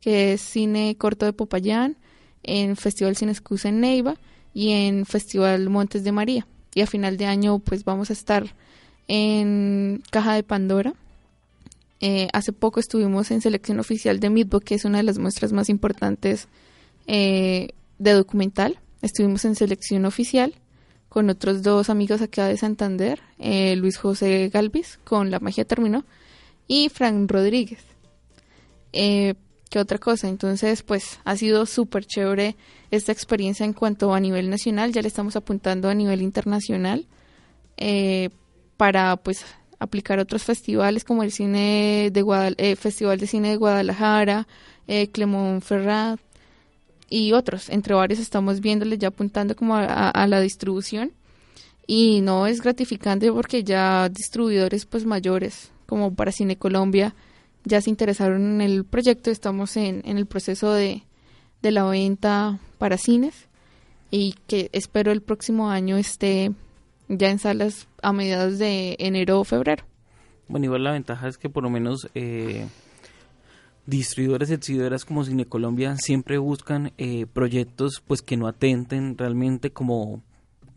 que 0.00 0.32
es 0.32 0.40
Cine 0.40 0.96
Corto 0.96 1.26
de 1.26 1.34
Popayán, 1.34 1.98
en 2.42 2.76
Festival 2.76 3.14
Cine 3.14 3.32
Excusa 3.32 3.68
en 3.68 3.80
Neiva 3.80 4.16
y 4.54 4.70
en 4.70 5.04
Festival 5.04 5.68
Montes 5.68 6.02
de 6.02 6.12
María. 6.12 6.46
Y 6.74 6.80
a 6.80 6.86
final 6.86 7.18
de 7.18 7.26
año 7.26 7.58
pues 7.58 7.84
vamos 7.84 8.08
a 8.08 8.14
estar 8.14 8.54
en 9.06 10.02
Caja 10.10 10.32
de 10.32 10.44
Pandora. 10.44 10.94
Eh, 12.00 12.28
hace 12.32 12.54
poco 12.54 12.80
estuvimos 12.80 13.30
en 13.30 13.42
selección 13.42 13.80
oficial 13.80 14.20
de 14.20 14.30
Midbook, 14.30 14.64
que 14.64 14.76
es 14.76 14.86
una 14.86 14.96
de 14.96 15.04
las 15.04 15.18
muestras 15.18 15.52
más 15.52 15.68
importantes 15.68 16.48
eh, 17.06 17.68
de 17.98 18.12
documental. 18.12 18.78
Estuvimos 19.02 19.44
en 19.44 19.56
selección 19.56 20.06
oficial 20.06 20.54
con 21.14 21.30
otros 21.30 21.62
dos 21.62 21.90
amigos 21.90 22.22
acá 22.22 22.48
de 22.48 22.56
Santander, 22.56 23.20
eh, 23.38 23.76
Luis 23.76 23.98
José 23.98 24.50
Galvis 24.52 24.98
con 25.04 25.30
La 25.30 25.38
Magia 25.38 25.64
Terminó 25.64 26.04
y 26.66 26.88
Frank 26.88 27.30
Rodríguez. 27.30 27.78
¿Qué 28.90 29.78
otra 29.78 29.98
cosa? 29.98 30.26
Entonces, 30.26 30.82
pues 30.82 31.20
ha 31.24 31.36
sido 31.36 31.66
súper 31.66 32.04
chévere 32.04 32.56
esta 32.90 33.12
experiencia 33.12 33.64
en 33.64 33.74
cuanto 33.74 34.12
a 34.12 34.18
nivel 34.18 34.50
nacional, 34.50 34.92
ya 34.92 35.02
le 35.02 35.08
estamos 35.08 35.36
apuntando 35.36 35.88
a 35.88 35.94
nivel 35.94 36.20
internacional 36.20 37.06
para 38.76 39.16
pues 39.16 39.44
aplicar 39.78 40.18
otros 40.18 40.42
festivales 40.42 41.04
como 41.04 41.22
el 41.22 41.30
cine 41.30 42.10
de 42.12 42.54
eh, 42.58 42.74
Festival 42.74 43.20
de 43.20 43.28
Cine 43.28 43.50
de 43.50 43.56
Guadalajara, 43.56 44.48
eh, 44.88 45.12
Clemón 45.12 45.62
Ferrat 45.62 46.18
y 47.08 47.32
otros, 47.32 47.68
entre 47.68 47.94
varios 47.94 48.18
estamos 48.18 48.60
viéndole 48.60 48.98
ya 48.98 49.08
apuntando 49.08 49.54
como 49.54 49.76
a, 49.76 50.26
la 50.26 50.40
distribución. 50.40 51.12
Y 51.86 52.22
no 52.22 52.46
es 52.46 52.62
gratificante 52.62 53.30
porque 53.30 53.62
ya 53.62 54.08
distribuidores 54.08 54.86
pues 54.86 55.04
mayores 55.04 55.70
como 55.86 56.14
para 56.14 56.32
Cine 56.32 56.56
Colombia 56.56 57.14
ya 57.64 57.80
se 57.82 57.90
interesaron 57.90 58.54
en 58.54 58.60
el 58.62 58.84
proyecto, 58.84 59.30
estamos 59.30 59.76
en, 59.76 60.00
en 60.04 60.16
el 60.16 60.26
proceso 60.26 60.72
de, 60.72 61.02
de 61.62 61.70
la 61.70 61.84
venta 61.84 62.58
para 62.78 62.96
cines 62.96 63.48
y 64.10 64.34
que 64.46 64.70
espero 64.72 65.12
el 65.12 65.22
próximo 65.22 65.70
año 65.70 65.96
esté 65.96 66.52
ya 67.08 67.30
en 67.30 67.38
salas 67.38 67.88
a 68.02 68.12
mediados 68.12 68.58
de 68.58 68.96
enero 68.98 69.40
o 69.40 69.44
febrero. 69.44 69.84
Bueno, 70.46 70.66
igual 70.66 70.84
la 70.84 70.92
ventaja 70.92 71.26
es 71.26 71.38
que 71.38 71.48
por 71.48 71.62
lo 71.62 71.70
menos 71.70 72.08
eh, 72.14 72.66
distribuidores 73.86 74.50
y 74.50 75.04
como 75.04 75.24
Cine 75.24 75.46
Colombia 75.46 75.96
siempre 75.96 76.38
buscan 76.38 76.92
eh, 76.98 77.26
proyectos 77.26 78.02
pues 78.06 78.22
que 78.22 78.36
no 78.36 78.46
atenten 78.46 79.18
realmente 79.18 79.70
como 79.70 80.22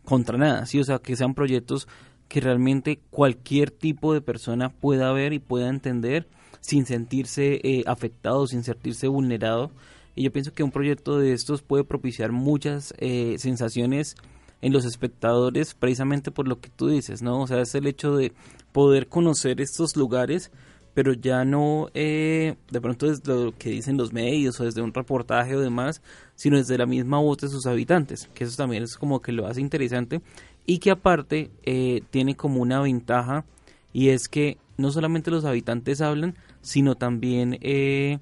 contra 0.04 0.38
nada, 0.38 0.66
¿sí? 0.66 0.78
o 0.78 0.84
sea, 0.84 0.98
que 0.98 1.16
sean 1.16 1.34
proyectos 1.34 1.88
que 2.28 2.40
realmente 2.40 3.00
cualquier 3.10 3.70
tipo 3.70 4.12
de 4.12 4.20
persona 4.20 4.70
pueda 4.70 5.12
ver 5.12 5.32
y 5.32 5.38
pueda 5.38 5.68
entender 5.68 6.28
sin 6.60 6.86
sentirse 6.86 7.60
eh, 7.62 7.84
afectado, 7.86 8.46
sin 8.46 8.62
sentirse 8.64 9.08
vulnerado. 9.08 9.70
Y 10.14 10.24
yo 10.24 10.32
pienso 10.32 10.52
que 10.52 10.62
un 10.62 10.70
proyecto 10.70 11.18
de 11.18 11.32
estos 11.32 11.62
puede 11.62 11.84
propiciar 11.84 12.32
muchas 12.32 12.92
eh, 12.98 13.36
sensaciones 13.38 14.16
en 14.60 14.72
los 14.72 14.84
espectadores 14.84 15.74
precisamente 15.74 16.30
por 16.30 16.48
lo 16.48 16.60
que 16.60 16.68
tú 16.68 16.88
dices, 16.88 17.22
¿no? 17.22 17.40
O 17.40 17.46
sea, 17.46 17.60
es 17.60 17.74
el 17.74 17.86
hecho 17.86 18.16
de 18.16 18.32
poder 18.72 19.08
conocer 19.08 19.60
estos 19.60 19.96
lugares, 19.96 20.50
pero 20.98 21.12
ya 21.12 21.44
no 21.44 21.90
eh, 21.94 22.56
de 22.72 22.80
pronto 22.80 23.06
desde 23.06 23.32
lo 23.32 23.56
que 23.56 23.70
dicen 23.70 23.96
los 23.96 24.12
medios 24.12 24.58
o 24.58 24.64
desde 24.64 24.82
un 24.82 24.92
reportaje 24.92 25.54
o 25.54 25.60
demás, 25.60 26.02
sino 26.34 26.56
desde 26.56 26.76
la 26.76 26.86
misma 26.86 27.20
voz 27.20 27.38
de 27.38 27.48
sus 27.48 27.66
habitantes, 27.66 28.28
que 28.34 28.42
eso 28.42 28.56
también 28.56 28.82
es 28.82 28.96
como 28.96 29.22
que 29.22 29.30
lo 29.30 29.46
hace 29.46 29.60
interesante 29.60 30.22
y 30.66 30.78
que 30.78 30.90
aparte 30.90 31.52
eh, 31.62 32.02
tiene 32.10 32.34
como 32.34 32.60
una 32.60 32.80
ventaja 32.80 33.44
y 33.92 34.08
es 34.08 34.28
que 34.28 34.58
no 34.76 34.90
solamente 34.90 35.30
los 35.30 35.44
habitantes 35.44 36.00
hablan, 36.00 36.34
sino 36.62 36.96
también 36.96 37.58
eh, 37.60 38.18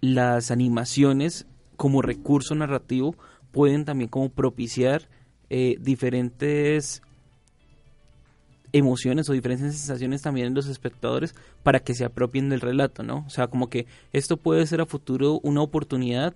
las 0.00 0.52
animaciones 0.52 1.48
como 1.76 2.00
recurso 2.00 2.54
narrativo 2.54 3.16
pueden 3.50 3.84
también 3.84 4.08
como 4.08 4.28
propiciar 4.28 5.08
eh, 5.50 5.78
diferentes 5.80 7.02
emociones 8.74 9.28
o 9.28 9.32
diferentes 9.32 9.76
sensaciones 9.76 10.20
también 10.20 10.48
en 10.48 10.54
los 10.54 10.66
espectadores 10.66 11.34
para 11.62 11.80
que 11.80 11.94
se 11.94 12.04
apropien 12.04 12.50
del 12.50 12.60
relato, 12.60 13.02
¿no? 13.02 13.24
O 13.26 13.30
sea, 13.30 13.46
como 13.46 13.70
que 13.70 13.86
esto 14.12 14.36
puede 14.36 14.66
ser 14.66 14.80
a 14.80 14.86
futuro 14.86 15.40
una 15.42 15.62
oportunidad 15.62 16.34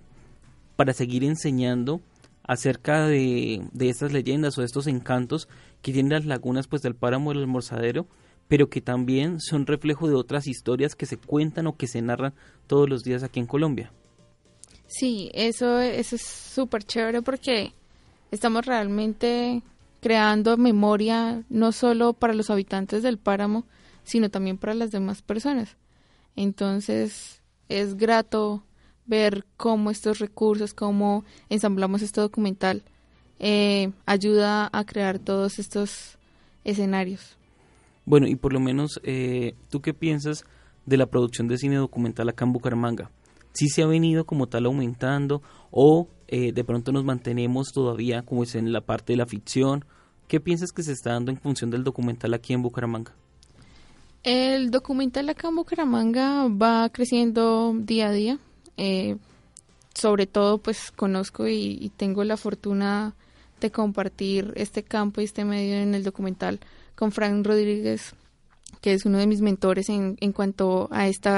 para 0.75 0.93
seguir 0.93 1.23
enseñando 1.23 2.01
acerca 2.43 3.05
de, 3.05 3.61
de 3.73 3.89
estas 3.89 4.11
leyendas 4.11 4.57
o 4.57 4.61
de 4.61 4.65
estos 4.65 4.87
encantos 4.87 5.47
que 5.81 5.93
tienen 5.93 6.13
las 6.13 6.25
lagunas 6.25 6.67
pues 6.67 6.81
del 6.81 6.95
páramo 6.95 7.31
del 7.31 7.41
almorzadero, 7.41 8.07
pero 8.47 8.69
que 8.69 8.81
también 8.81 9.39
son 9.39 9.67
reflejo 9.67 10.07
de 10.07 10.15
otras 10.15 10.47
historias 10.47 10.95
que 10.95 11.05
se 11.05 11.17
cuentan 11.17 11.67
o 11.67 11.75
que 11.75 11.87
se 11.87 12.01
narran 12.01 12.33
todos 12.65 12.89
los 12.89 13.03
días 13.03 13.21
aquí 13.21 13.39
en 13.39 13.45
Colombia. 13.45 13.91
Sí, 14.87 15.29
eso, 15.33 15.79
eso 15.79 16.15
es 16.15 16.21
súper 16.23 16.83
chévere 16.83 17.21
porque 17.21 17.73
Estamos 18.31 18.65
realmente 18.65 19.63
creando 20.01 20.57
memoria 20.57 21.43
no 21.49 21.71
solo 21.71 22.13
para 22.13 22.33
los 22.33 22.49
habitantes 22.49 23.03
del 23.03 23.17
páramo, 23.17 23.65
sino 24.03 24.29
también 24.29 24.57
para 24.57 24.73
las 24.73 24.91
demás 24.91 25.21
personas. 25.21 25.77
Entonces, 26.35 27.41
es 27.67 27.95
grato 27.95 28.63
ver 29.05 29.45
cómo 29.57 29.91
estos 29.91 30.19
recursos, 30.19 30.73
cómo 30.73 31.25
ensamblamos 31.49 32.01
este 32.01 32.21
documental, 32.21 32.83
eh, 33.39 33.91
ayuda 34.05 34.69
a 34.71 34.83
crear 34.85 35.19
todos 35.19 35.59
estos 35.59 36.17
escenarios. 36.63 37.37
Bueno, 38.05 38.27
y 38.27 38.35
por 38.35 38.53
lo 38.53 38.59
menos, 38.59 38.99
eh, 39.03 39.55
¿tú 39.69 39.81
qué 39.81 39.93
piensas 39.93 40.45
de 40.85 40.97
la 40.97 41.07
producción 41.07 41.47
de 41.47 41.57
cine 41.57 41.75
documental 41.75 42.29
acá 42.29 42.45
en 42.45 42.53
Bucaramanga? 42.53 43.11
¿Sí 43.53 43.67
se 43.67 43.81
ha 43.81 43.87
venido 43.87 44.25
como 44.25 44.47
tal 44.47 44.65
aumentando 44.65 45.41
o 45.71 46.07
eh, 46.31 46.51
de 46.51 46.63
pronto 46.63 46.91
nos 46.91 47.03
mantenemos 47.03 47.71
todavía 47.71 48.21
como 48.21 48.43
es 48.43 48.53
en 48.53 48.71
la 48.71 48.81
parte 48.81 49.13
de 49.13 49.17
la 49.17 49.25
ficción. 49.25 49.83
¿Qué 50.27 50.39
piensas 50.39 50.71
que 50.71 50.83
se 50.83 50.91
está 50.91 51.13
dando 51.13 51.31
en 51.31 51.39
función 51.39 51.71
del 51.71 51.83
documental 51.83 52.35
aquí 52.35 52.53
en 52.53 52.61
Bucaramanga? 52.61 53.15
El 54.21 54.69
documental 54.69 55.27
acá 55.29 55.47
en 55.47 55.55
Bucaramanga 55.55 56.47
va 56.47 56.87
creciendo 56.89 57.73
día 57.75 58.09
a 58.09 58.11
día. 58.11 58.39
Eh, 58.77 59.17
sobre 59.95 60.27
todo, 60.27 60.59
pues 60.59 60.91
conozco 60.91 61.47
y, 61.47 61.91
tengo 61.97 62.23
la 62.23 62.37
fortuna 62.37 63.15
de 63.59 63.71
compartir 63.71 64.53
este 64.55 64.83
campo 64.83 65.21
y 65.21 65.23
este 65.23 65.45
medio 65.45 65.77
en 65.77 65.95
el 65.95 66.03
documental 66.03 66.59
con 66.95 67.11
Frank 67.11 67.43
Rodríguez, 67.45 68.13
que 68.81 68.93
es 68.93 69.03
uno 69.05 69.17
de 69.17 69.25
mis 69.25 69.41
mentores 69.41 69.89
en, 69.89 70.15
en 70.21 70.31
cuanto 70.31 70.89
a 70.91 71.07
este 71.07 71.31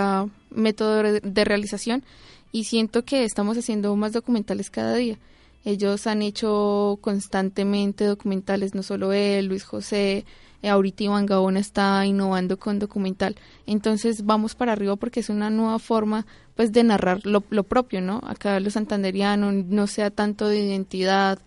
método 0.50 1.02
de 1.02 1.46
realización 1.46 2.04
y 2.52 2.66
siento 2.66 3.04
que 3.06 3.24
estamos 3.24 3.58
haciendo 3.58 3.96
más 3.96 4.14
documentales 4.14 4.70
cada 4.70 4.96
día. 4.96 5.18
Ellos 5.64 6.08
han 6.08 6.22
hecho 6.22 6.98
constantemente 7.02 8.06
documentales, 8.06 8.74
no 8.74 8.82
solo 8.84 9.14
él, 9.14 9.46
Luis 9.46 9.64
José, 9.64 10.26
eh, 10.64 10.70
ahorita 10.70 11.04
Iván 11.04 11.26
Gaona 11.26 11.60
está 11.60 12.06
innovando 12.06 12.58
con 12.58 12.80
documental. 12.80 13.36
Entonces 13.68 14.26
vamos 14.26 14.56
para 14.56 14.74
arriba 14.74 14.96
porque 14.96 15.20
es 15.20 15.30
una 15.30 15.50
nueva 15.50 15.80
forma 15.80 16.26
pues 16.56 16.72
de 16.72 16.84
narrar 16.84 17.26
lo, 17.26 17.42
propio, 17.42 18.02
¿no? 18.02 18.22
Acá 18.24 18.60
lo 18.60 18.70
santanderiano 18.70 19.52
no 19.52 19.88
sea 19.88 20.10
tanto 20.12 20.48
de 20.48 20.60
identidad 20.60 21.40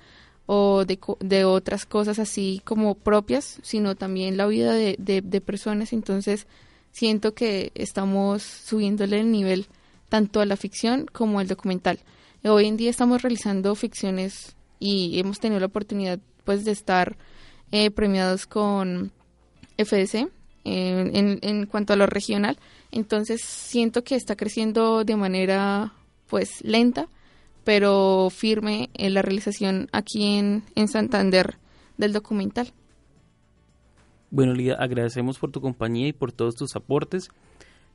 o 0.46 0.84
de, 0.84 0.98
de, 1.20 1.44
otras 1.44 1.86
cosas 1.86 2.18
así 2.18 2.60
como 2.64 2.94
propias, 2.96 3.58
sino 3.62 3.94
también 3.94 4.36
la 4.36 4.46
vida 4.46 4.72
de, 4.74 4.96
de, 4.98 5.22
de 5.22 5.40
personas. 5.40 5.92
Entonces 5.92 6.46
siento 6.92 7.34
que 7.34 7.72
estamos 7.74 8.42
subiéndole 8.42 9.20
el 9.20 9.30
nivel 9.32 9.66
tanto 10.14 10.40
a 10.40 10.46
la 10.46 10.56
ficción 10.56 11.06
como 11.12 11.40
al 11.40 11.48
documental. 11.48 11.98
Hoy 12.44 12.66
en 12.66 12.76
día 12.76 12.88
estamos 12.88 13.22
realizando 13.22 13.74
ficciones 13.74 14.54
y 14.78 15.18
hemos 15.18 15.40
tenido 15.40 15.58
la 15.58 15.66
oportunidad 15.66 16.20
pues 16.44 16.64
de 16.64 16.70
estar 16.70 17.16
eh, 17.72 17.90
premiados 17.90 18.46
con 18.46 19.10
FDC 19.76 20.28
en, 20.62 21.66
cuanto 21.66 21.94
a 21.94 21.96
lo 21.96 22.06
regional. 22.06 22.60
Entonces 22.92 23.40
siento 23.40 24.04
que 24.04 24.14
está 24.14 24.36
creciendo 24.36 25.02
de 25.02 25.16
manera 25.16 25.94
pues 26.28 26.62
lenta, 26.62 27.08
pero 27.64 28.28
firme 28.30 28.90
en 28.94 29.14
la 29.14 29.22
realización 29.22 29.88
aquí 29.90 30.38
en, 30.38 30.62
en 30.76 30.86
Santander 30.86 31.56
del 31.98 32.12
documental. 32.12 32.72
Bueno, 34.30 34.52
Lida, 34.52 34.76
agradecemos 34.76 35.40
por 35.40 35.50
tu 35.50 35.60
compañía 35.60 36.06
y 36.06 36.12
por 36.12 36.30
todos 36.30 36.54
tus 36.54 36.76
aportes. 36.76 37.30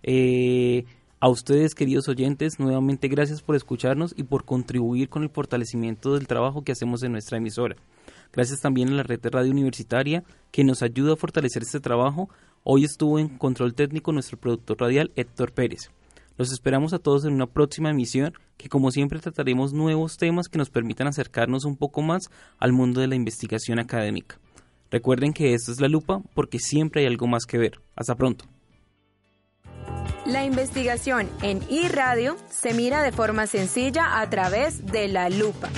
Eh, 0.03 0.83
a 1.21 1.27
ustedes, 1.27 1.75
queridos 1.75 2.07
oyentes, 2.07 2.59
nuevamente 2.59 3.09
gracias 3.09 3.41
por 3.41 3.55
escucharnos 3.55 4.13
y 4.15 4.23
por 4.23 4.45
contribuir 4.45 5.09
con 5.09 5.23
el 5.23 5.29
fortalecimiento 5.29 6.13
del 6.13 6.27
trabajo 6.27 6.63
que 6.63 6.71
hacemos 6.71 7.03
en 7.03 7.11
nuestra 7.11 7.37
emisora. 7.37 7.75
Gracias 8.31 8.61
también 8.61 8.89
a 8.89 8.93
la 8.93 9.03
red 9.03 9.19
de 9.19 9.29
radio 9.29 9.51
universitaria 9.51 10.23
que 10.51 10.63
nos 10.63 10.81
ayuda 10.81 11.13
a 11.13 11.17
fortalecer 11.17 11.63
este 11.63 11.81
trabajo. 11.81 12.29
Hoy 12.63 12.85
estuvo 12.85 13.19
en 13.19 13.37
control 13.37 13.73
técnico 13.73 14.13
nuestro 14.13 14.37
productor 14.37 14.79
radial 14.79 15.11
Héctor 15.17 15.51
Pérez. 15.51 15.91
Los 16.37 16.53
esperamos 16.53 16.93
a 16.93 16.99
todos 16.99 17.25
en 17.25 17.33
una 17.33 17.47
próxima 17.47 17.89
emisión 17.89 18.33
que 18.55 18.69
como 18.69 18.91
siempre 18.91 19.19
trataremos 19.19 19.73
nuevos 19.73 20.15
temas 20.15 20.47
que 20.47 20.57
nos 20.57 20.69
permitan 20.69 21.07
acercarnos 21.07 21.65
un 21.65 21.75
poco 21.75 22.01
más 22.01 22.29
al 22.59 22.71
mundo 22.71 23.01
de 23.01 23.07
la 23.07 23.15
investigación 23.15 23.79
académica. 23.79 24.39
Recuerden 24.89 25.33
que 25.33 25.53
esto 25.53 25.73
es 25.73 25.81
La 25.81 25.89
Lupa 25.89 26.21
porque 26.33 26.59
siempre 26.59 27.01
hay 27.01 27.07
algo 27.07 27.27
más 27.27 27.45
que 27.45 27.57
ver. 27.57 27.81
Hasta 27.95 28.15
pronto. 28.15 28.45
La 30.31 30.45
investigación 30.45 31.27
en 31.41 31.59
iRadio 31.71 32.37
se 32.51 32.75
mira 32.75 33.01
de 33.01 33.11
forma 33.11 33.47
sencilla 33.47 34.19
a 34.19 34.29
través 34.29 34.85
de 34.85 35.07
la 35.07 35.27
lupa. 35.27 35.69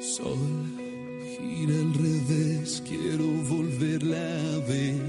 Sol, 0.00 0.36
gira 1.38 1.80
al 1.80 1.94
revés, 1.94 2.82
quiero 2.86 3.24
volverla 3.48 4.18
a 4.18 4.58
ver 4.68 5.00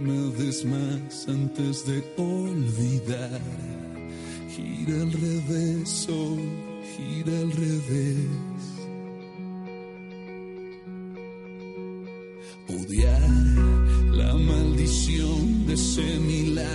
una 0.00 0.36
vez 0.36 0.64
más 0.64 1.28
antes 1.28 1.86
de 1.86 2.02
olvidar. 2.16 2.41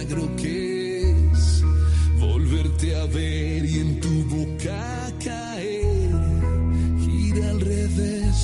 Milagro 0.08 0.36
que 0.38 1.12
es 1.32 1.64
volverte 2.20 2.96
a 2.96 3.06
ver 3.06 3.66
y 3.66 3.80
en 3.80 4.00
tu 4.00 4.24
boca 4.24 5.12
caer. 5.24 6.12
Gira 7.00 7.50
al 7.50 7.62
revés, 7.62 8.36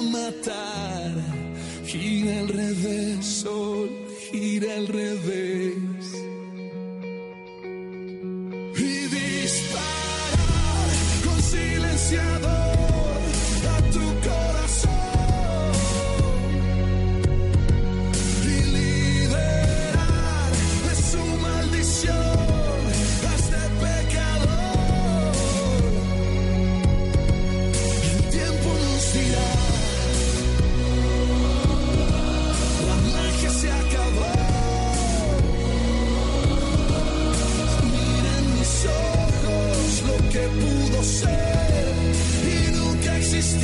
matar. 0.00 1.12
Gira 1.84 2.38
al 2.40 2.48
revés, 2.48 3.26
sol, 3.26 3.88
gira 4.30 4.74
al 4.74 4.86
revés. 4.88 6.04
Y 8.76 9.06
disparar 9.16 10.88
con 11.24 11.42
silenciador 11.42 12.87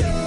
nunca 0.03 0.24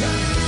time. 0.00 0.47